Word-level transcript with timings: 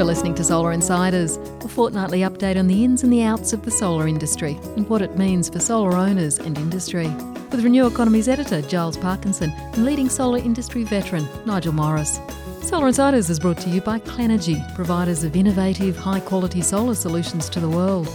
You're 0.00 0.06
listening 0.06 0.34
to 0.36 0.44
Solar 0.44 0.72
Insiders, 0.72 1.36
a 1.62 1.68
fortnightly 1.68 2.20
update 2.20 2.58
on 2.58 2.68
the 2.68 2.84
ins 2.84 3.02
and 3.02 3.12
the 3.12 3.22
outs 3.22 3.52
of 3.52 3.66
the 3.66 3.70
solar 3.70 4.08
industry 4.08 4.58
and 4.74 4.88
what 4.88 5.02
it 5.02 5.18
means 5.18 5.50
for 5.50 5.60
solar 5.60 5.92
owners 5.92 6.38
and 6.38 6.56
industry. 6.56 7.06
With 7.50 7.62
Renew 7.62 7.86
Economy's 7.86 8.26
editor, 8.26 8.62
Giles 8.62 8.96
Parkinson, 8.96 9.50
and 9.50 9.84
leading 9.84 10.08
solar 10.08 10.38
industry 10.38 10.84
veteran, 10.84 11.28
Nigel 11.44 11.74
Morris. 11.74 12.18
Solar 12.62 12.88
Insiders 12.88 13.28
is 13.28 13.38
brought 13.38 13.58
to 13.58 13.68
you 13.68 13.82
by 13.82 13.98
Clenergy, 13.98 14.74
providers 14.74 15.22
of 15.22 15.36
innovative, 15.36 15.98
high 15.98 16.20
quality 16.20 16.62
solar 16.62 16.94
solutions 16.94 17.50
to 17.50 17.60
the 17.60 17.68
world. 17.68 18.06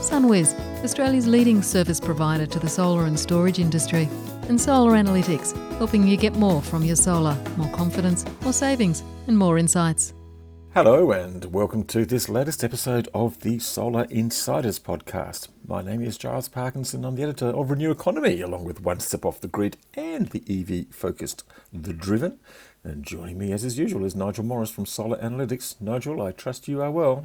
SunWiz, 0.00 0.58
Australia's 0.82 1.26
leading 1.26 1.60
service 1.60 2.00
provider 2.00 2.46
to 2.46 2.58
the 2.58 2.70
solar 2.70 3.04
and 3.04 3.20
storage 3.20 3.58
industry. 3.58 4.08
And 4.48 4.58
Solar 4.58 4.92
Analytics, 4.92 5.52
helping 5.76 6.08
you 6.08 6.16
get 6.16 6.36
more 6.36 6.62
from 6.62 6.84
your 6.84 6.96
solar, 6.96 7.36
more 7.58 7.70
confidence, 7.72 8.24
more 8.40 8.54
savings, 8.54 9.04
and 9.26 9.36
more 9.36 9.58
insights. 9.58 10.14
Hello, 10.74 11.12
and 11.12 11.44
welcome 11.52 11.84
to 11.84 12.04
this 12.04 12.28
latest 12.28 12.64
episode 12.64 13.08
of 13.14 13.38
the 13.42 13.60
Solar 13.60 14.08
Insiders 14.10 14.80
podcast. 14.80 15.46
My 15.68 15.82
name 15.82 16.02
is 16.02 16.18
Giles 16.18 16.48
Parkinson. 16.48 17.04
I'm 17.04 17.14
the 17.14 17.22
editor 17.22 17.46
of 17.46 17.70
Renew 17.70 17.92
Economy, 17.92 18.40
along 18.40 18.64
with 18.64 18.80
One 18.80 18.98
Step 18.98 19.24
Off 19.24 19.40
the 19.40 19.46
Grid 19.46 19.76
and 19.94 20.30
the 20.30 20.42
EV 20.50 20.92
focused 20.92 21.44
The 21.72 21.92
Driven. 21.92 22.40
And 22.82 23.04
joining 23.04 23.38
me, 23.38 23.52
as 23.52 23.64
is 23.64 23.78
usual, 23.78 24.04
is 24.04 24.16
Nigel 24.16 24.42
Morris 24.42 24.72
from 24.72 24.84
Solar 24.84 25.16
Analytics. 25.18 25.80
Nigel, 25.80 26.20
I 26.20 26.32
trust 26.32 26.66
you 26.66 26.82
are 26.82 26.90
well. 26.90 27.24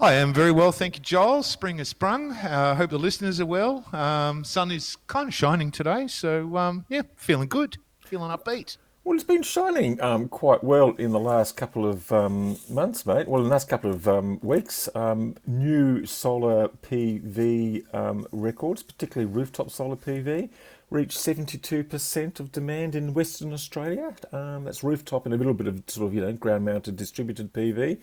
I 0.00 0.14
am 0.14 0.32
very 0.32 0.50
well, 0.50 0.72
thank 0.72 0.96
you, 0.96 1.02
Giles. 1.02 1.46
Spring 1.46 1.76
has 1.76 1.90
sprung. 1.90 2.32
I 2.32 2.70
uh, 2.70 2.74
hope 2.76 2.88
the 2.88 2.98
listeners 2.98 3.38
are 3.38 3.44
well. 3.44 3.84
Um, 3.92 4.44
sun 4.44 4.70
is 4.70 4.96
kind 5.08 5.28
of 5.28 5.34
shining 5.34 5.70
today, 5.70 6.06
so 6.06 6.56
um, 6.56 6.86
yeah, 6.88 7.02
feeling 7.16 7.48
good, 7.48 7.76
feeling 8.00 8.30
upbeat. 8.30 8.78
Well, 9.06 9.14
it's 9.14 9.22
been 9.22 9.44
shining 9.44 10.00
um, 10.00 10.26
quite 10.26 10.64
well 10.64 10.90
in 10.98 11.12
the 11.12 11.20
last 11.20 11.56
couple 11.56 11.88
of 11.88 12.10
um, 12.10 12.58
months, 12.68 13.06
mate. 13.06 13.28
Well, 13.28 13.40
in 13.40 13.44
the 13.44 13.52
last 13.52 13.68
couple 13.68 13.92
of 13.92 14.08
um, 14.08 14.40
weeks, 14.42 14.88
um, 14.96 15.36
new 15.46 16.04
solar 16.04 16.66
PV 16.82 17.94
um, 17.94 18.26
records, 18.32 18.82
particularly 18.82 19.32
rooftop 19.32 19.70
solar 19.70 19.94
PV, 19.94 20.50
reached 20.90 21.18
72% 21.18 22.40
of 22.40 22.50
demand 22.50 22.96
in 22.96 23.14
Western 23.14 23.52
Australia. 23.52 24.12
Um, 24.32 24.64
that's 24.64 24.82
rooftop 24.82 25.24
and 25.24 25.32
a 25.32 25.38
little 25.38 25.54
bit 25.54 25.68
of 25.68 25.84
sort 25.86 26.08
of, 26.08 26.12
you 26.12 26.20
know, 26.20 26.32
ground-mounted 26.32 26.96
distributed 26.96 27.52
PV. 27.52 28.00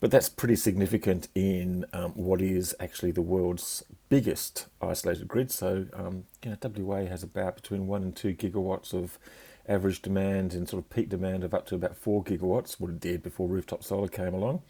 But 0.00 0.10
that's 0.10 0.28
pretty 0.28 0.56
significant 0.56 1.28
in 1.36 1.86
what 2.14 2.42
is 2.42 2.74
actually 2.80 3.12
the 3.12 3.22
world's 3.22 3.84
biggest 4.08 4.66
isolated 4.80 5.28
grid. 5.28 5.52
So, 5.52 5.86
you 6.42 6.50
know, 6.50 6.56
WA 6.78 7.04
has 7.04 7.22
about 7.22 7.54
between 7.54 7.86
one 7.86 8.02
and 8.02 8.16
two 8.16 8.34
gigawatts 8.34 8.92
of 8.92 9.20
average 9.68 10.02
demand 10.02 10.54
and 10.54 10.68
sort 10.68 10.82
of 10.82 10.90
peak 10.90 11.08
demand 11.08 11.44
of 11.44 11.54
up 11.54 11.66
to 11.66 11.74
about 11.74 11.96
four 11.96 12.22
gigawatts, 12.22 12.80
what 12.80 12.90
it 12.90 13.00
did 13.00 13.22
before 13.22 13.48
rooftop 13.48 13.84
solar 13.84 14.08
came 14.08 14.34
along. 14.34 14.62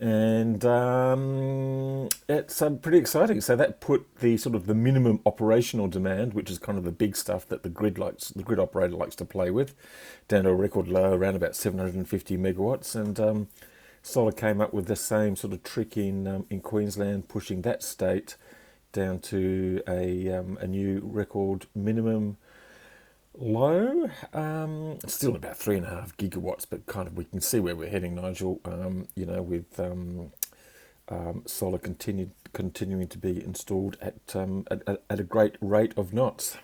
And 0.00 0.64
um, 0.64 2.08
it's 2.28 2.62
um, 2.62 2.78
pretty 2.78 2.98
exciting. 2.98 3.40
So 3.40 3.56
that 3.56 3.80
put 3.80 4.06
the 4.20 4.36
sort 4.36 4.54
of 4.54 4.66
the 4.66 4.74
minimum 4.74 5.20
operational 5.26 5.88
demand, 5.88 6.34
which 6.34 6.50
is 6.50 6.58
kind 6.58 6.78
of 6.78 6.84
the 6.84 6.92
big 6.92 7.16
stuff 7.16 7.48
that 7.48 7.64
the 7.64 7.68
grid 7.68 7.98
likes, 7.98 8.28
the 8.28 8.44
grid 8.44 8.60
operator 8.60 8.94
likes 8.94 9.16
to 9.16 9.24
play 9.24 9.50
with, 9.50 9.74
down 10.28 10.44
to 10.44 10.50
a 10.50 10.54
record 10.54 10.86
low 10.86 11.12
around 11.12 11.34
about 11.34 11.56
750 11.56 12.36
megawatts. 12.36 12.94
And 12.94 13.18
um, 13.18 13.48
Solar 14.02 14.30
came 14.30 14.60
up 14.60 14.72
with 14.72 14.86
the 14.86 14.96
same 14.96 15.34
sort 15.34 15.52
of 15.52 15.64
trick 15.64 15.96
in 15.96 16.28
um, 16.28 16.46
in 16.48 16.60
Queensland, 16.60 17.28
pushing 17.28 17.62
that 17.62 17.82
state 17.82 18.36
down 18.92 19.18
to 19.18 19.82
a 19.88 20.28
um, 20.30 20.58
a 20.60 20.66
new 20.66 21.00
record 21.02 21.66
minimum 21.74 22.36
low. 23.38 24.10
Um, 24.32 24.98
still 25.06 25.36
about 25.36 25.56
three 25.56 25.76
and 25.76 25.86
a 25.86 25.90
half 25.90 26.16
gigawatts, 26.16 26.66
but 26.68 26.86
kind 26.86 27.06
of 27.06 27.16
we 27.16 27.24
can 27.24 27.40
see 27.40 27.60
where 27.60 27.76
we're 27.76 27.88
heading, 27.88 28.14
Nigel. 28.14 28.60
Um, 28.64 29.08
you 29.14 29.26
know, 29.26 29.42
with 29.42 29.78
um, 29.80 30.32
um 31.08 31.42
solar 31.46 31.78
continued 31.78 32.32
continuing 32.52 33.08
to 33.08 33.18
be 33.18 33.42
installed 33.42 33.96
at, 34.00 34.34
um, 34.34 34.66
at, 34.70 34.82
at 35.08 35.20
a 35.20 35.22
great 35.22 35.56
rate 35.60 35.92
of 35.96 36.12
knots. 36.12 36.56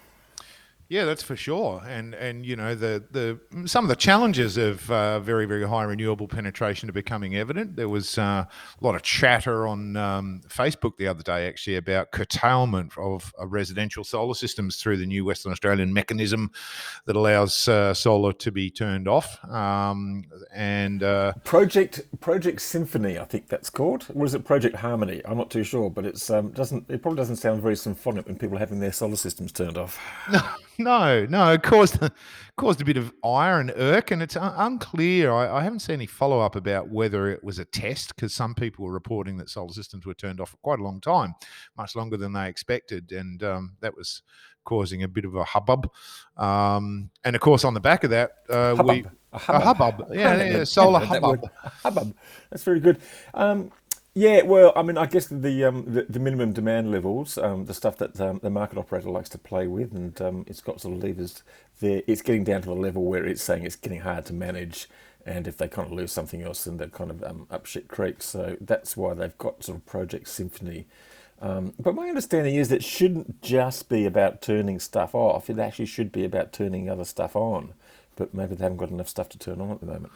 Yeah, 0.95 1.07
that's 1.07 1.25
for 1.25 1.35
sure. 1.35 1.83
And 1.89 2.15
and 2.15 2.47
you 2.47 2.55
know 2.55 2.77
the 2.77 3.03
the 3.11 3.67
some 3.67 3.85
of 3.85 3.89
the 3.89 3.97
challenges 3.97 4.57
of 4.57 4.89
uh, 4.89 5.19
very 5.19 5.45
very 5.45 5.67
high 5.67 5.83
renewable 5.83 6.29
penetration 6.29 6.89
are 6.89 6.93
becoming 6.93 7.35
evident. 7.35 7.75
There 7.75 7.89
was 7.89 8.17
uh, 8.17 8.45
a 8.45 8.49
lot 8.81 8.95
of 8.95 9.03
chatter 9.03 9.67
on 9.67 9.97
um, 9.97 10.43
Facebook 10.47 10.97
the 10.97 11.09
other 11.09 11.25
day 11.25 11.49
actually 11.49 11.75
about 11.75 12.13
curtailment 12.13 12.97
of 12.97 13.35
uh, 13.41 13.47
residential 13.49 14.05
solar 14.05 14.35
systems 14.35 14.77
through 14.77 14.99
the 14.99 15.07
new 15.07 15.25
Western 15.25 15.51
Australian 15.51 15.93
mechanism 15.93 16.53
that 17.07 17.17
allows 17.17 17.67
uh, 17.67 17.93
solar 17.93 18.33
to 18.33 18.53
be 18.53 18.71
turned 18.71 19.09
off. 19.09 19.45
Um, 19.51 20.23
and 20.55 21.03
uh, 21.03 21.33
Project 21.43 22.03
Project 22.21 22.61
Symphony, 22.63 23.19
I 23.19 23.25
think 23.25 23.49
that's 23.49 23.69
called. 23.69 24.07
Or 24.15 24.25
is 24.27 24.35
it 24.37 24.45
Project 24.45 24.77
Harmony? 24.77 25.23
I'm 25.25 25.39
not 25.39 25.51
too 25.51 25.65
sure, 25.65 25.91
but 25.91 26.07
it's 26.07 26.31
um, 26.31 26.53
doesn't 26.53 26.89
it 26.89 27.03
probably 27.03 27.17
doesn't 27.17 27.39
sound 27.39 27.63
very 27.63 27.75
symphonic 27.75 28.29
when 28.29 28.39
people 28.39 28.59
are 28.59 28.61
having 28.61 28.79
their 28.79 28.93
solar 28.93 29.17
systems 29.17 29.51
turned 29.51 29.77
off. 29.77 29.99
No. 30.79 31.27
No, 31.27 31.53
it 31.53 31.63
caused 31.63 31.99
caused 32.57 32.81
a 32.81 32.85
bit 32.85 32.97
of 32.97 33.13
ire 33.25 33.61
and 33.61 33.73
irk, 33.77 34.11
and 34.11 34.23
it's 34.23 34.37
un- 34.37 34.55
unclear. 34.57 35.33
I, 35.33 35.59
I, 35.59 35.63
haven't 35.63 35.81
seen 35.81 35.95
any 35.95 36.07
follow 36.07 36.41
up 36.41 36.57
about 36.57 36.89
whether 36.89 37.29
it 37.29 37.43
was 37.43 37.59
a 37.59 37.65
test 37.65 38.15
because 38.15 38.35
some 38.35 38.55
people 38.55 38.85
were 38.85 38.93
reporting 38.93 39.37
that 39.39 39.49
solar 39.49 39.73
systems 39.73 40.07
were 40.07 40.15
turned 40.15 40.41
off 40.41 40.51
for 40.51 40.57
quite 40.59 40.81
a 40.81 40.83
long 40.83 41.01
time, 41.01 41.35
much 41.77 41.95
longer 41.95 42.17
than 42.17 42.33
they 42.33 42.49
expected, 42.49 43.13
and 43.13 43.43
um, 43.43 43.77
that 43.81 43.97
was 43.97 44.23
causing 44.65 45.03
a 45.03 45.09
bit 45.09 45.25
of 45.25 45.35
a 45.35 45.45
hubbub. 45.45 45.91
Um, 46.37 47.11
and 47.25 47.37
of 47.37 47.43
course, 47.43 47.65
on 47.65 47.75
the 47.75 47.81
back 47.81 48.05
of 48.05 48.11
that, 48.11 48.33
uh, 48.49 48.75
hubbub. 48.75 48.87
we 48.89 49.05
a 49.33 49.39
hubbub. 49.39 49.63
a 49.63 49.65
hubbub, 49.65 50.07
yeah, 50.15 50.43
yeah 50.43 50.65
solar 50.65 51.01
hubbub. 51.01 51.45
hubbub. 51.83 52.15
That's 52.51 52.63
very 52.63 52.81
good. 52.81 52.99
Um, 53.35 53.71
yeah, 54.17 54.43
well, 54.43 54.73
I 54.77 54.83
mean, 54.83 54.97
I 54.97 55.07
guess 55.07 55.27
the 55.27 55.65
um, 55.65 55.85
the, 55.93 56.07
the, 56.09 56.21
minimum 56.21 56.53
demand 56.53 56.93
levels, 56.93 57.37
um, 57.37 57.65
the 57.65 57.75
stuff 57.75 57.97
that 57.97 58.21
um, 58.21 58.39
the 58.45 58.51
market 58.51 58.79
operator 58.79 59.11
likes 59.11 59.29
to 59.31 59.39
play 59.39 59.67
with, 59.67 59.93
and 59.93 60.21
um, 60.23 60.45
it's 60.47 60.61
got 60.61 60.81
sort 60.81 60.95
of 60.95 61.03
levers 61.03 61.43
there. 61.81 62.03
It's 62.07 62.23
getting 62.23 62.45
down 62.45 62.63
to 62.63 62.69
the 62.69 62.77
level 62.77 63.03
where 63.03 63.25
it's 63.27 63.43
saying 63.43 63.65
it's 63.65 63.75
getting 63.75 64.03
hard 64.03 64.25
to 64.27 64.33
manage, 64.33 64.89
and 65.27 65.49
if 65.49 65.57
they 65.57 65.67
kind 65.67 65.89
of 65.89 65.93
lose 65.93 66.13
something 66.13 66.43
else, 66.43 66.63
then 66.63 66.77
they're 66.77 66.87
kind 66.87 67.11
of 67.11 67.25
um, 67.25 67.49
up 67.51 67.67
shit 67.67 67.89
creek. 67.89 68.23
So 68.23 68.57
that's 68.61 68.97
why 68.97 69.15
they've 69.15 69.37
got 69.37 69.65
sort 69.65 69.79
of 69.79 69.87
Project 69.87 70.29
Symphony. 70.29 70.87
Um, 71.43 71.75
but 71.81 71.97
my 71.97 72.09
understanding 72.09 72.55
is 72.55 72.69
that 72.69 72.77
it 72.77 72.85
shouldn't 72.85 73.43
just 73.43 73.89
be 73.89 74.07
about 74.07 74.41
turning 74.41 74.79
stuff 74.79 75.17
off; 75.17 75.51
it 75.51 75.59
actually 75.59 75.87
should 75.87 76.13
be 76.13 76.25
about 76.25 76.53
turning 76.53 76.89
other 76.89 77.05
stuff 77.05 77.35
on. 77.35 77.75
But 78.15 78.33
maybe 78.33 78.55
they 78.55 78.63
haven't 78.63 78.79
got 78.79 78.91
enough 78.91 79.09
stuff 79.09 79.29
to 79.31 79.39
turn 79.39 79.61
on 79.61 79.73
at 79.73 79.81
the 79.81 79.87
moment. 79.87 80.13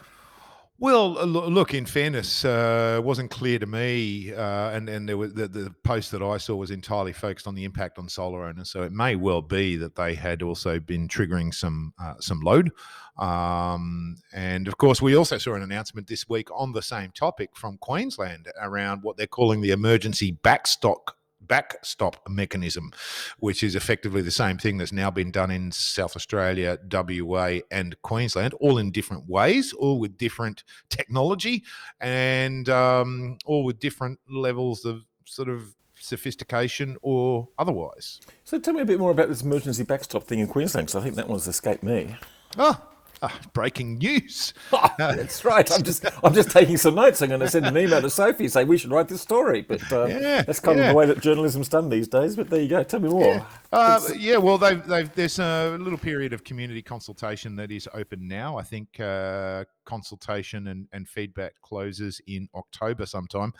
Well, 0.81 1.11
look. 1.25 1.73
In 1.73 1.85
fairness, 1.85 2.45
uh, 2.45 2.95
it 2.99 3.03
wasn't 3.03 3.29
clear 3.29 3.59
to 3.59 3.65
me, 3.65 4.33
uh, 4.33 4.69
and 4.69 4.87
and 4.87 5.09
there 5.09 5.17
was 5.17 5.33
the, 5.33 5.49
the 5.49 5.75
post 5.83 6.11
that 6.11 6.21
I 6.21 6.37
saw 6.37 6.55
was 6.55 6.71
entirely 6.71 7.11
focused 7.11 7.47
on 7.47 7.55
the 7.55 7.65
impact 7.65 7.99
on 7.99 8.07
solar 8.07 8.45
owners. 8.45 8.71
So 8.71 8.83
it 8.83 8.93
may 8.93 9.17
well 9.17 9.41
be 9.41 9.75
that 9.75 9.97
they 9.97 10.15
had 10.15 10.41
also 10.41 10.79
been 10.79 11.09
triggering 11.09 11.53
some 11.53 11.93
uh, 12.01 12.13
some 12.21 12.39
load, 12.39 12.71
um, 13.17 14.15
and 14.31 14.69
of 14.69 14.77
course, 14.77 15.01
we 15.01 15.17
also 15.17 15.37
saw 15.37 15.55
an 15.55 15.63
announcement 15.63 16.07
this 16.07 16.29
week 16.29 16.47
on 16.55 16.71
the 16.71 16.81
same 16.81 17.11
topic 17.11 17.49
from 17.57 17.77
Queensland 17.79 18.47
around 18.61 19.03
what 19.03 19.17
they're 19.17 19.27
calling 19.27 19.59
the 19.59 19.71
emergency 19.71 20.31
backstop 20.31 21.11
backstop 21.41 22.27
mechanism, 22.27 22.91
which 23.39 23.63
is 23.63 23.75
effectively 23.75 24.21
the 24.21 24.31
same 24.31 24.57
thing 24.57 24.77
that's 24.77 24.91
now 24.91 25.09
been 25.09 25.31
done 25.31 25.51
in 25.51 25.71
South 25.71 26.15
Australia, 26.15 26.77
WA, 26.91 27.59
and 27.71 28.01
Queensland, 28.01 28.53
all 28.55 28.77
in 28.77 28.91
different 28.91 29.29
ways, 29.29 29.73
all 29.73 29.99
with 29.99 30.17
different 30.17 30.63
technology, 30.89 31.63
and 31.99 32.69
um, 32.69 33.37
all 33.45 33.63
with 33.63 33.79
different 33.79 34.19
levels 34.29 34.85
of 34.85 35.05
sort 35.25 35.49
of 35.49 35.75
sophistication 35.99 36.97
or 37.01 37.49
otherwise. 37.57 38.21
So 38.43 38.59
tell 38.59 38.73
me 38.73 38.81
a 38.81 38.85
bit 38.85 38.99
more 38.99 39.11
about 39.11 39.27
this 39.29 39.41
emergency 39.41 39.83
backstop 39.83 40.23
thing 40.23 40.39
in 40.39 40.47
Queensland, 40.47 40.87
because 40.87 41.01
I 41.01 41.03
think 41.03 41.15
that 41.15 41.27
one's 41.27 41.47
escaped 41.47 41.83
me. 41.83 42.15
Oh, 42.57 42.79
uh, 43.21 43.29
breaking 43.53 43.97
news. 43.97 44.53
Oh, 44.71 44.89
that's 44.97 45.43
right. 45.45 45.69
I'm 45.71 45.83
just 45.83 46.05
I'm 46.23 46.33
just 46.33 46.51
taking 46.51 46.77
some 46.77 46.95
notes. 46.95 47.21
I'm 47.21 47.29
going 47.29 47.41
to 47.41 47.49
send 47.49 47.65
an 47.65 47.77
email 47.77 48.01
to 48.01 48.09
Sophie 48.09 48.47
say 48.47 48.63
we 48.63 48.77
should 48.77 48.91
write 48.91 49.07
this 49.07 49.21
story. 49.21 49.61
But 49.61 49.91
uh, 49.91 50.05
yeah, 50.05 50.41
that's 50.41 50.59
kind 50.59 50.77
yeah. 50.77 50.85
of 50.85 50.89
the 50.89 50.95
way 50.95 51.05
that 51.05 51.19
journalism's 51.19 51.69
done 51.69 51.89
these 51.89 52.07
days. 52.07 52.35
But 52.35 52.49
there 52.49 52.61
you 52.61 52.69
go. 52.69 52.83
Tell 52.83 52.99
me 52.99 53.09
more. 53.09 53.25
Yeah, 53.25 53.45
uh, 53.71 54.01
yeah 54.17 54.37
well, 54.37 54.57
they've, 54.57 54.85
they've, 54.85 55.13
there's 55.15 55.39
a 55.39 55.77
little 55.79 55.97
period 55.97 56.33
of 56.33 56.43
community 56.43 56.81
consultation 56.81 57.55
that 57.57 57.71
is 57.71 57.87
open 57.93 58.27
now. 58.27 58.57
I 58.57 58.63
think 58.63 58.99
uh, 58.99 59.65
consultation 59.85 60.67
and, 60.67 60.87
and 60.93 61.09
feedback 61.09 61.53
closes 61.61 62.21
in 62.27 62.47
October 62.55 63.05
sometime, 63.05 63.53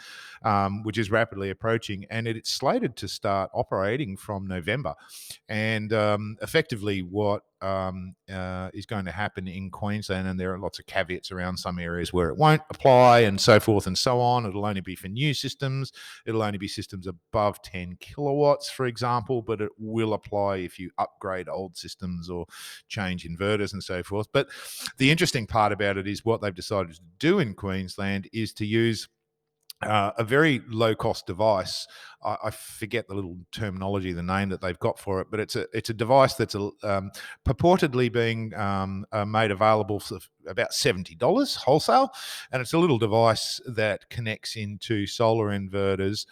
um, 0.43 0.83
which 0.83 0.97
is 0.97 1.11
rapidly 1.11 1.49
approaching, 1.49 2.05
and 2.09 2.27
it's 2.27 2.51
slated 2.51 2.95
to 2.97 3.07
start 3.07 3.49
operating 3.53 4.15
from 4.15 4.47
November. 4.47 4.93
And 5.49 5.91
um, 5.91 6.37
effectively, 6.41 7.01
what 7.01 7.43
um, 7.61 8.15
uh, 8.31 8.69
is 8.73 8.85
going 8.85 9.05
to 9.05 9.11
happen 9.11 9.47
in 9.47 9.69
Queensland, 9.69 10.27
and 10.27 10.39
there 10.39 10.53
are 10.53 10.59
lots 10.59 10.79
of 10.79 10.85
caveats 10.85 11.31
around 11.31 11.57
some 11.57 11.79
areas 11.79 12.13
where 12.13 12.29
it 12.29 12.37
won't 12.37 12.61
apply, 12.69 13.19
and 13.19 13.39
so 13.39 13.59
forth 13.59 13.87
and 13.87 13.97
so 13.97 14.19
on. 14.19 14.45
It'll 14.45 14.65
only 14.65 14.81
be 14.81 14.95
for 14.95 15.07
new 15.07 15.33
systems. 15.33 15.91
It'll 16.25 16.43
only 16.43 16.57
be 16.57 16.67
systems 16.67 17.07
above 17.07 17.61
10 17.61 17.97
kilowatts, 17.99 18.69
for 18.69 18.85
example, 18.85 19.41
but 19.41 19.61
it 19.61 19.71
will 19.77 20.13
apply 20.13 20.57
if 20.57 20.79
you 20.79 20.91
upgrade 20.97 21.49
old 21.49 21.77
systems 21.77 22.29
or 22.29 22.45
change 22.87 23.27
inverters 23.27 23.73
and 23.73 23.83
so 23.83 24.03
forth. 24.03 24.27
But 24.31 24.47
the 24.97 25.11
interesting 25.11 25.47
part 25.47 25.71
about 25.71 25.97
it 25.97 26.07
is 26.07 26.25
what 26.25 26.41
they've 26.41 26.53
decided 26.53 26.95
to 26.95 27.01
do 27.19 27.39
in 27.39 27.53
Queensland 27.53 28.29
is 28.33 28.53
to 28.53 28.65
use 28.65 29.07
uh, 29.81 30.11
a 30.17 30.23
very 30.23 30.61
low 30.67 30.93
cost 30.93 31.25
device. 31.25 31.87
I, 32.23 32.37
I, 32.45 32.51
forget 32.51 33.07
the 33.07 33.13
little 33.13 33.37
terminology, 33.51 34.11
the 34.11 34.21
name 34.21 34.49
that 34.49 34.59
they've 34.59 34.79
got 34.79 34.99
for 34.99 35.21
it, 35.21 35.27
but 35.31 35.39
it's 35.39 35.55
a 35.55 35.67
it's 35.73 35.89
a 35.89 35.93
device 35.93 36.33
that's 36.33 36.55
a, 36.55 36.69
um, 36.83 37.11
purportedly 37.47 38.11
being 38.11 38.53
um, 38.55 39.05
uh, 39.11 39.25
made 39.25 39.51
available 39.51 39.99
for 39.99 40.19
about 40.47 40.73
seventy 40.73 41.15
dollars 41.15 41.55
wholesale, 41.55 42.11
and 42.51 42.61
it's 42.61 42.73
a 42.73 42.77
little 42.77 42.97
device 42.97 43.61
that 43.67 44.09
connects 44.09 44.55
into 44.55 45.07
solar 45.07 45.47
inverters. 45.47 46.25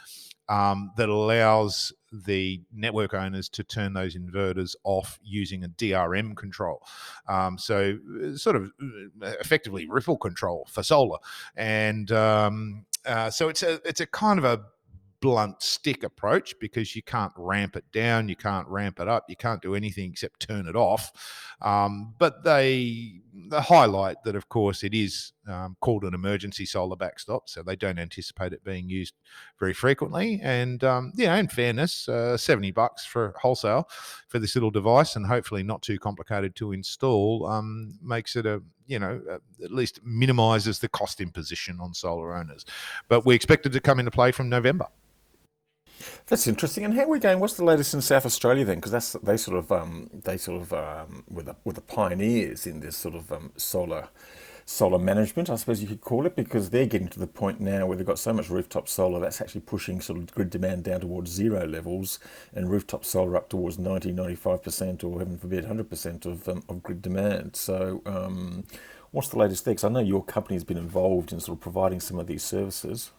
Um, 0.49 0.91
that 0.95 1.09
allows 1.09 1.91
the 2.11 2.61
network 2.73 3.13
owners 3.13 3.49
to 3.49 3.65
turn 3.65 3.91
those 3.91 4.15
inverters 4.15 4.77
off 4.85 5.19
using 5.21 5.65
a 5.65 5.67
DRM 5.67 6.37
control. 6.37 6.81
Um, 7.27 7.57
so, 7.57 7.97
uh, 8.23 8.37
sort 8.37 8.55
of 8.55 8.71
uh, 9.21 9.33
effectively 9.41 9.87
ripple 9.89 10.17
control 10.17 10.65
for 10.71 10.83
solar. 10.83 11.17
And 11.57 12.09
um, 12.13 12.85
uh, 13.07 13.29
so 13.29 13.49
it's 13.49 13.63
a 13.63 13.81
it's 13.87 14.01
a 14.01 14.05
kind 14.05 14.37
of 14.39 14.45
a 14.45 14.61
blunt 15.19 15.61
stick 15.61 16.03
approach 16.03 16.53
because 16.59 16.95
you 16.95 17.01
can't 17.01 17.33
ramp 17.35 17.75
it 17.75 17.85
down, 17.91 18.29
you 18.29 18.35
can't 18.35 18.67
ramp 18.67 18.99
it 18.99 19.07
up, 19.07 19.25
you 19.27 19.35
can't 19.35 19.61
do 19.61 19.75
anything 19.75 20.11
except 20.11 20.39
turn 20.39 20.67
it 20.67 20.75
off. 20.75 21.11
Um, 21.61 22.13
but 22.19 22.43
they, 22.43 23.21
they 23.33 23.59
highlight 23.59 24.17
that, 24.25 24.35
of 24.35 24.49
course, 24.49 24.83
it 24.83 24.93
is 24.93 25.33
um, 25.47 25.77
called 25.81 26.03
an 26.03 26.13
emergency 26.13 26.65
solar 26.65 26.95
backstop, 26.95 27.49
so 27.49 27.63
they 27.63 27.75
don't 27.75 27.99
anticipate 27.99 28.53
it 28.53 28.63
being 28.63 28.89
used 28.89 29.15
very 29.59 29.73
frequently. 29.73 30.39
And 30.43 30.83
um, 30.83 31.13
know, 31.15 31.35
in 31.35 31.47
fairness, 31.47 32.07
uh, 32.09 32.37
seventy 32.37 32.71
bucks 32.71 33.05
for 33.05 33.33
wholesale 33.41 33.89
for 34.27 34.39
this 34.39 34.55
little 34.55 34.71
device, 34.71 35.15
and 35.15 35.25
hopefully 35.25 35.63
not 35.63 35.81
too 35.81 35.99
complicated 35.99 36.55
to 36.57 36.71
install, 36.71 37.45
um, 37.47 37.97
makes 38.01 38.35
it 38.35 38.45
a 38.45 38.61
you 38.87 38.99
know 38.99 39.21
at 39.63 39.71
least 39.71 39.99
minimises 40.03 40.79
the 40.79 40.89
cost 40.89 41.21
imposition 41.21 41.79
on 41.79 41.93
solar 41.93 42.35
owners. 42.35 42.65
But 43.07 43.25
we 43.25 43.35
expect 43.35 43.65
it 43.65 43.73
to 43.73 43.79
come 43.79 43.99
into 43.99 44.11
play 44.11 44.31
from 44.31 44.49
November. 44.49 44.87
That's 46.27 46.47
interesting. 46.47 46.85
And 46.85 46.93
how 46.93 47.03
are 47.03 47.09
we 47.09 47.19
going? 47.19 47.39
What's 47.39 47.55
the 47.55 47.63
latest 47.63 47.93
in 47.93 48.01
South 48.01 48.25
Australia 48.25 48.65
then? 48.65 48.75
Because 48.75 48.91
that's 48.91 49.13
they 49.13 49.37
sort 49.37 49.57
of 49.57 49.71
um, 49.71 50.09
they 50.13 50.37
sort 50.37 50.61
of 50.61 50.73
um, 50.73 51.23
were 51.29 51.43
the 51.43 51.55
were 51.63 51.73
the 51.73 51.81
pioneers 51.81 52.67
in 52.67 52.81
this 52.81 52.95
sort 52.97 53.15
of 53.15 53.31
um, 53.31 53.51
solar 53.55 54.09
solar 54.69 54.99
management, 54.99 55.49
I 55.49 55.55
suppose 55.55 55.81
you 55.81 55.87
could 55.87 56.01
call 56.01 56.25
it, 56.25 56.35
because 56.35 56.69
they're 56.69 56.85
getting 56.85 57.07
to 57.07 57.19
the 57.19 57.25
point 57.25 57.61
now 57.61 57.85
where 57.85 57.95
they've 57.95 58.05
got 58.05 58.19
so 58.19 58.33
much 58.33 58.49
rooftop 58.49 58.89
solar 58.89 59.17
that's 59.17 59.39
actually 59.39 59.61
pushing 59.61 60.01
sort 60.01 60.19
of 60.19 60.31
grid 60.33 60.49
demand 60.49 60.83
down 60.83 60.99
towards 60.99 61.31
zero 61.31 61.65
levels, 61.65 62.19
and 62.53 62.69
rooftop 62.69 63.05
solar 63.05 63.37
up 63.37 63.47
towards 63.47 63.79
90, 63.79 64.11
95 64.11 64.61
percent, 64.61 65.03
or 65.05 65.19
heaven 65.19 65.37
forbid, 65.37 65.61
100 65.61 65.89
percent 65.89 66.25
of 66.25 66.47
um, 66.49 66.63
of 66.69 66.83
grid 66.83 67.01
demand. 67.01 67.55
So. 67.55 68.01
Um, 68.05 68.65
what's 69.11 69.29
the 69.29 69.39
latest 69.39 69.63
there? 69.63 69.73
Because 69.73 69.85
I 69.85 69.89
know 69.89 69.99
your 70.01 70.21
company 70.21 70.57
has 70.57 70.65
been 70.65 70.77
involved 70.77 71.31
in 71.31 71.39
sort 71.39 71.57
of 71.57 71.61
providing 71.61 72.01
some 72.01 72.19
of 72.19 72.27
these 72.27 72.43
services. 72.43 73.11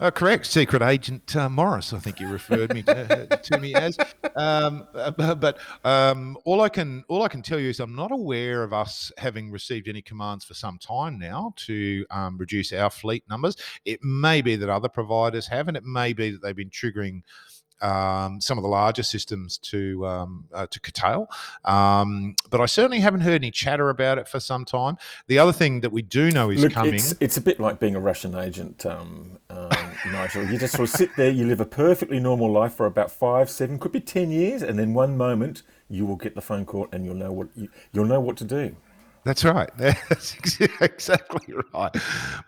Uh, 0.00 0.10
correct, 0.10 0.44
Secret 0.46 0.82
Agent 0.82 1.36
uh, 1.36 1.48
Morris. 1.48 1.92
I 1.92 1.98
think 1.98 2.18
you 2.18 2.28
referred 2.28 2.74
me 2.74 2.82
to, 2.82 3.26
to 3.42 3.58
me 3.58 3.74
as. 3.74 3.96
Um, 4.34 4.88
uh, 4.94 5.34
but 5.34 5.58
um, 5.84 6.36
all 6.44 6.60
I 6.60 6.68
can 6.68 7.04
all 7.08 7.22
I 7.22 7.28
can 7.28 7.42
tell 7.42 7.60
you 7.60 7.68
is 7.68 7.78
I'm 7.78 7.94
not 7.94 8.10
aware 8.10 8.64
of 8.64 8.72
us 8.72 9.12
having 9.18 9.52
received 9.52 9.86
any 9.86 10.02
commands 10.02 10.44
for 10.44 10.54
some 10.54 10.78
time 10.78 11.18
now 11.18 11.54
to 11.66 12.04
um, 12.10 12.36
reduce 12.36 12.72
our 12.72 12.90
fleet 12.90 13.22
numbers. 13.30 13.56
It 13.84 14.02
may 14.02 14.42
be 14.42 14.56
that 14.56 14.68
other 14.68 14.88
providers 14.88 15.46
have, 15.46 15.68
and 15.68 15.76
it 15.76 15.84
may 15.84 16.12
be 16.12 16.32
that 16.32 16.42
they've 16.42 16.56
been 16.56 16.70
triggering 16.70 17.22
um, 17.80 18.40
some 18.40 18.58
of 18.58 18.62
the 18.62 18.68
larger 18.68 19.02
systems 19.02 19.58
to 19.58 20.06
um, 20.06 20.44
uh, 20.52 20.66
to 20.66 20.80
curtail. 20.80 21.28
Um, 21.64 22.34
but 22.50 22.60
I 22.60 22.66
certainly 22.66 23.00
haven't 23.00 23.20
heard 23.20 23.34
any 23.34 23.50
chatter 23.50 23.90
about 23.90 24.18
it 24.18 24.28
for 24.28 24.40
some 24.40 24.64
time. 24.64 24.96
The 25.26 25.38
other 25.38 25.52
thing 25.52 25.80
that 25.80 25.92
we 25.92 26.02
do 26.02 26.30
know 26.30 26.50
is 26.50 26.62
Look, 26.62 26.72
coming. 26.72 26.94
It's, 26.94 27.14
it's, 27.20 27.36
a 27.36 27.40
bit 27.40 27.60
like 27.60 27.80
being 27.80 27.94
a 27.94 28.00
Russian 28.00 28.34
agent, 28.34 28.86
um, 28.86 29.38
um, 29.50 29.70
Nigel. 30.12 30.44
You 30.44 30.58
just 30.58 30.74
sort 30.74 30.88
of 30.88 30.94
sit 30.94 31.14
there, 31.16 31.30
you 31.30 31.46
live 31.46 31.60
a 31.60 31.66
perfectly 31.66 32.20
normal 32.20 32.50
life 32.50 32.74
for 32.74 32.86
about 32.86 33.10
five, 33.10 33.50
seven, 33.50 33.78
could 33.78 33.92
be 33.92 34.00
ten 34.00 34.30
years, 34.30 34.62
and 34.62 34.78
then 34.78 34.94
one 34.94 35.16
moment 35.16 35.62
you 35.88 36.06
will 36.06 36.16
get 36.16 36.34
the 36.34 36.42
phone 36.42 36.64
call 36.64 36.88
and 36.92 37.04
you'll 37.04 37.14
know 37.14 37.32
what 37.32 37.48
you, 37.54 37.68
you'll 37.92 38.06
know 38.06 38.20
what 38.20 38.36
to 38.38 38.44
do. 38.44 38.76
That's 39.24 39.44
right. 39.44 39.70
That's 39.76 40.36
exactly 40.80 41.54
right. 41.72 41.92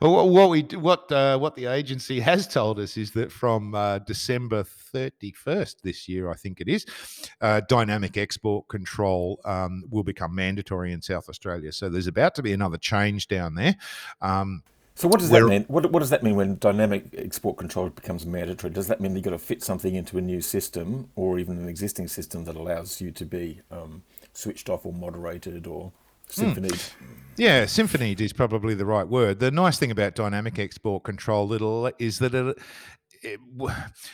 But 0.01 0.11
what, 0.11 0.29
what 0.29 0.51
we 0.51 0.63
what 0.79 1.11
uh, 1.11 1.39
what 1.39 1.55
the 1.57 1.67
agency 1.67 2.21
has 2.21 2.47
told 2.47 2.79
us 2.79 2.97
is 2.97 3.13
that 3.13 3.33
from 3.33 3.75
uh, 3.75 4.01
December 4.01 4.63
thirty 4.63 5.33
first 5.33 5.83
this 5.83 6.07
year, 6.09 6.31
I 6.31 6.35
think 6.35 6.61
it 6.61 6.69
is, 6.69 6.85
uh, 7.41 7.63
dynamic 7.69 8.19
export 8.19 8.69
control 8.69 9.41
um, 9.45 9.85
will 9.91 10.03
become 10.03 10.35
mandatory 10.35 10.93
in 10.93 11.01
South 11.01 11.29
Australia. 11.31 11.73
So 11.73 11.89
there's 11.89 12.07
about 12.07 12.35
to 12.35 12.43
be 12.43 12.53
another 12.53 12.79
change 12.79 13.29
down 13.29 13.55
there. 13.55 13.77
Um, 14.21 14.63
so 14.97 15.09
what 15.09 15.21
does 15.21 15.29
that 15.29 15.45
mean? 15.45 15.65
What, 15.69 15.93
what 15.93 16.01
does 16.01 16.09
that 16.09 16.23
mean 16.23 16.37
when 16.37 16.57
dynamic 16.57 17.09
export 17.19 17.59
control 17.59 17.91
becomes 17.91 18.25
mandatory? 18.25 18.73
Does 18.73 18.89
that 18.89 18.99
mean 18.99 19.15
you've 19.15 19.25
got 19.25 19.31
to 19.31 19.39
fit 19.39 19.63
something 19.63 19.95
into 19.95 20.17
a 20.17 20.23
new 20.23 20.41
system 20.41 21.11
or 21.17 21.39
even 21.39 21.59
an 21.59 21.69
existing 21.69 22.09
system 22.09 22.45
that 22.45 22.57
allows 22.57 22.99
you 22.99 23.13
to 23.13 23.27
be 23.27 23.61
um, 23.71 24.05
switched 24.33 24.71
off 24.71 24.87
or 24.87 24.95
moderated 24.95 25.67
or 25.67 25.93
Symphony. 26.29 26.69
Mm. 26.69 26.93
Yeah, 27.37 27.67
symphonied 27.67 28.21
is 28.21 28.33
probably 28.33 28.75
the 28.75 28.87
right 28.87 29.07
word. 29.07 29.41
The 29.41 29.51
nice 29.51 29.79
thing 29.79 29.91
about 29.91 30.15
dynamic 30.15 30.59
export 30.59 31.05
control 31.05 31.47
little 31.47 31.91
is 31.99 32.19
that 32.21 32.35
it, 32.35 32.59
it, 33.23 33.41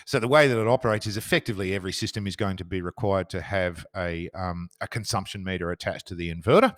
so 0.07 0.19
the 0.19 0.27
way 0.27 0.49
that 0.49 0.61
it 0.61 0.67
operates 0.67 1.07
is 1.07 1.17
effectively 1.17 1.73
every 1.73 1.93
system 1.93 2.27
is 2.27 2.35
going 2.35 2.57
to 2.57 2.65
be 2.65 2.83
required 2.83 3.31
to 3.31 3.41
have 3.41 3.87
a, 3.97 4.29
um, 4.35 4.69
a 4.81 4.89
consumption 4.89 5.45
meter 5.45 5.71
attached 5.71 6.09
to 6.09 6.17
the 6.17 6.35
inverter, 6.35 6.75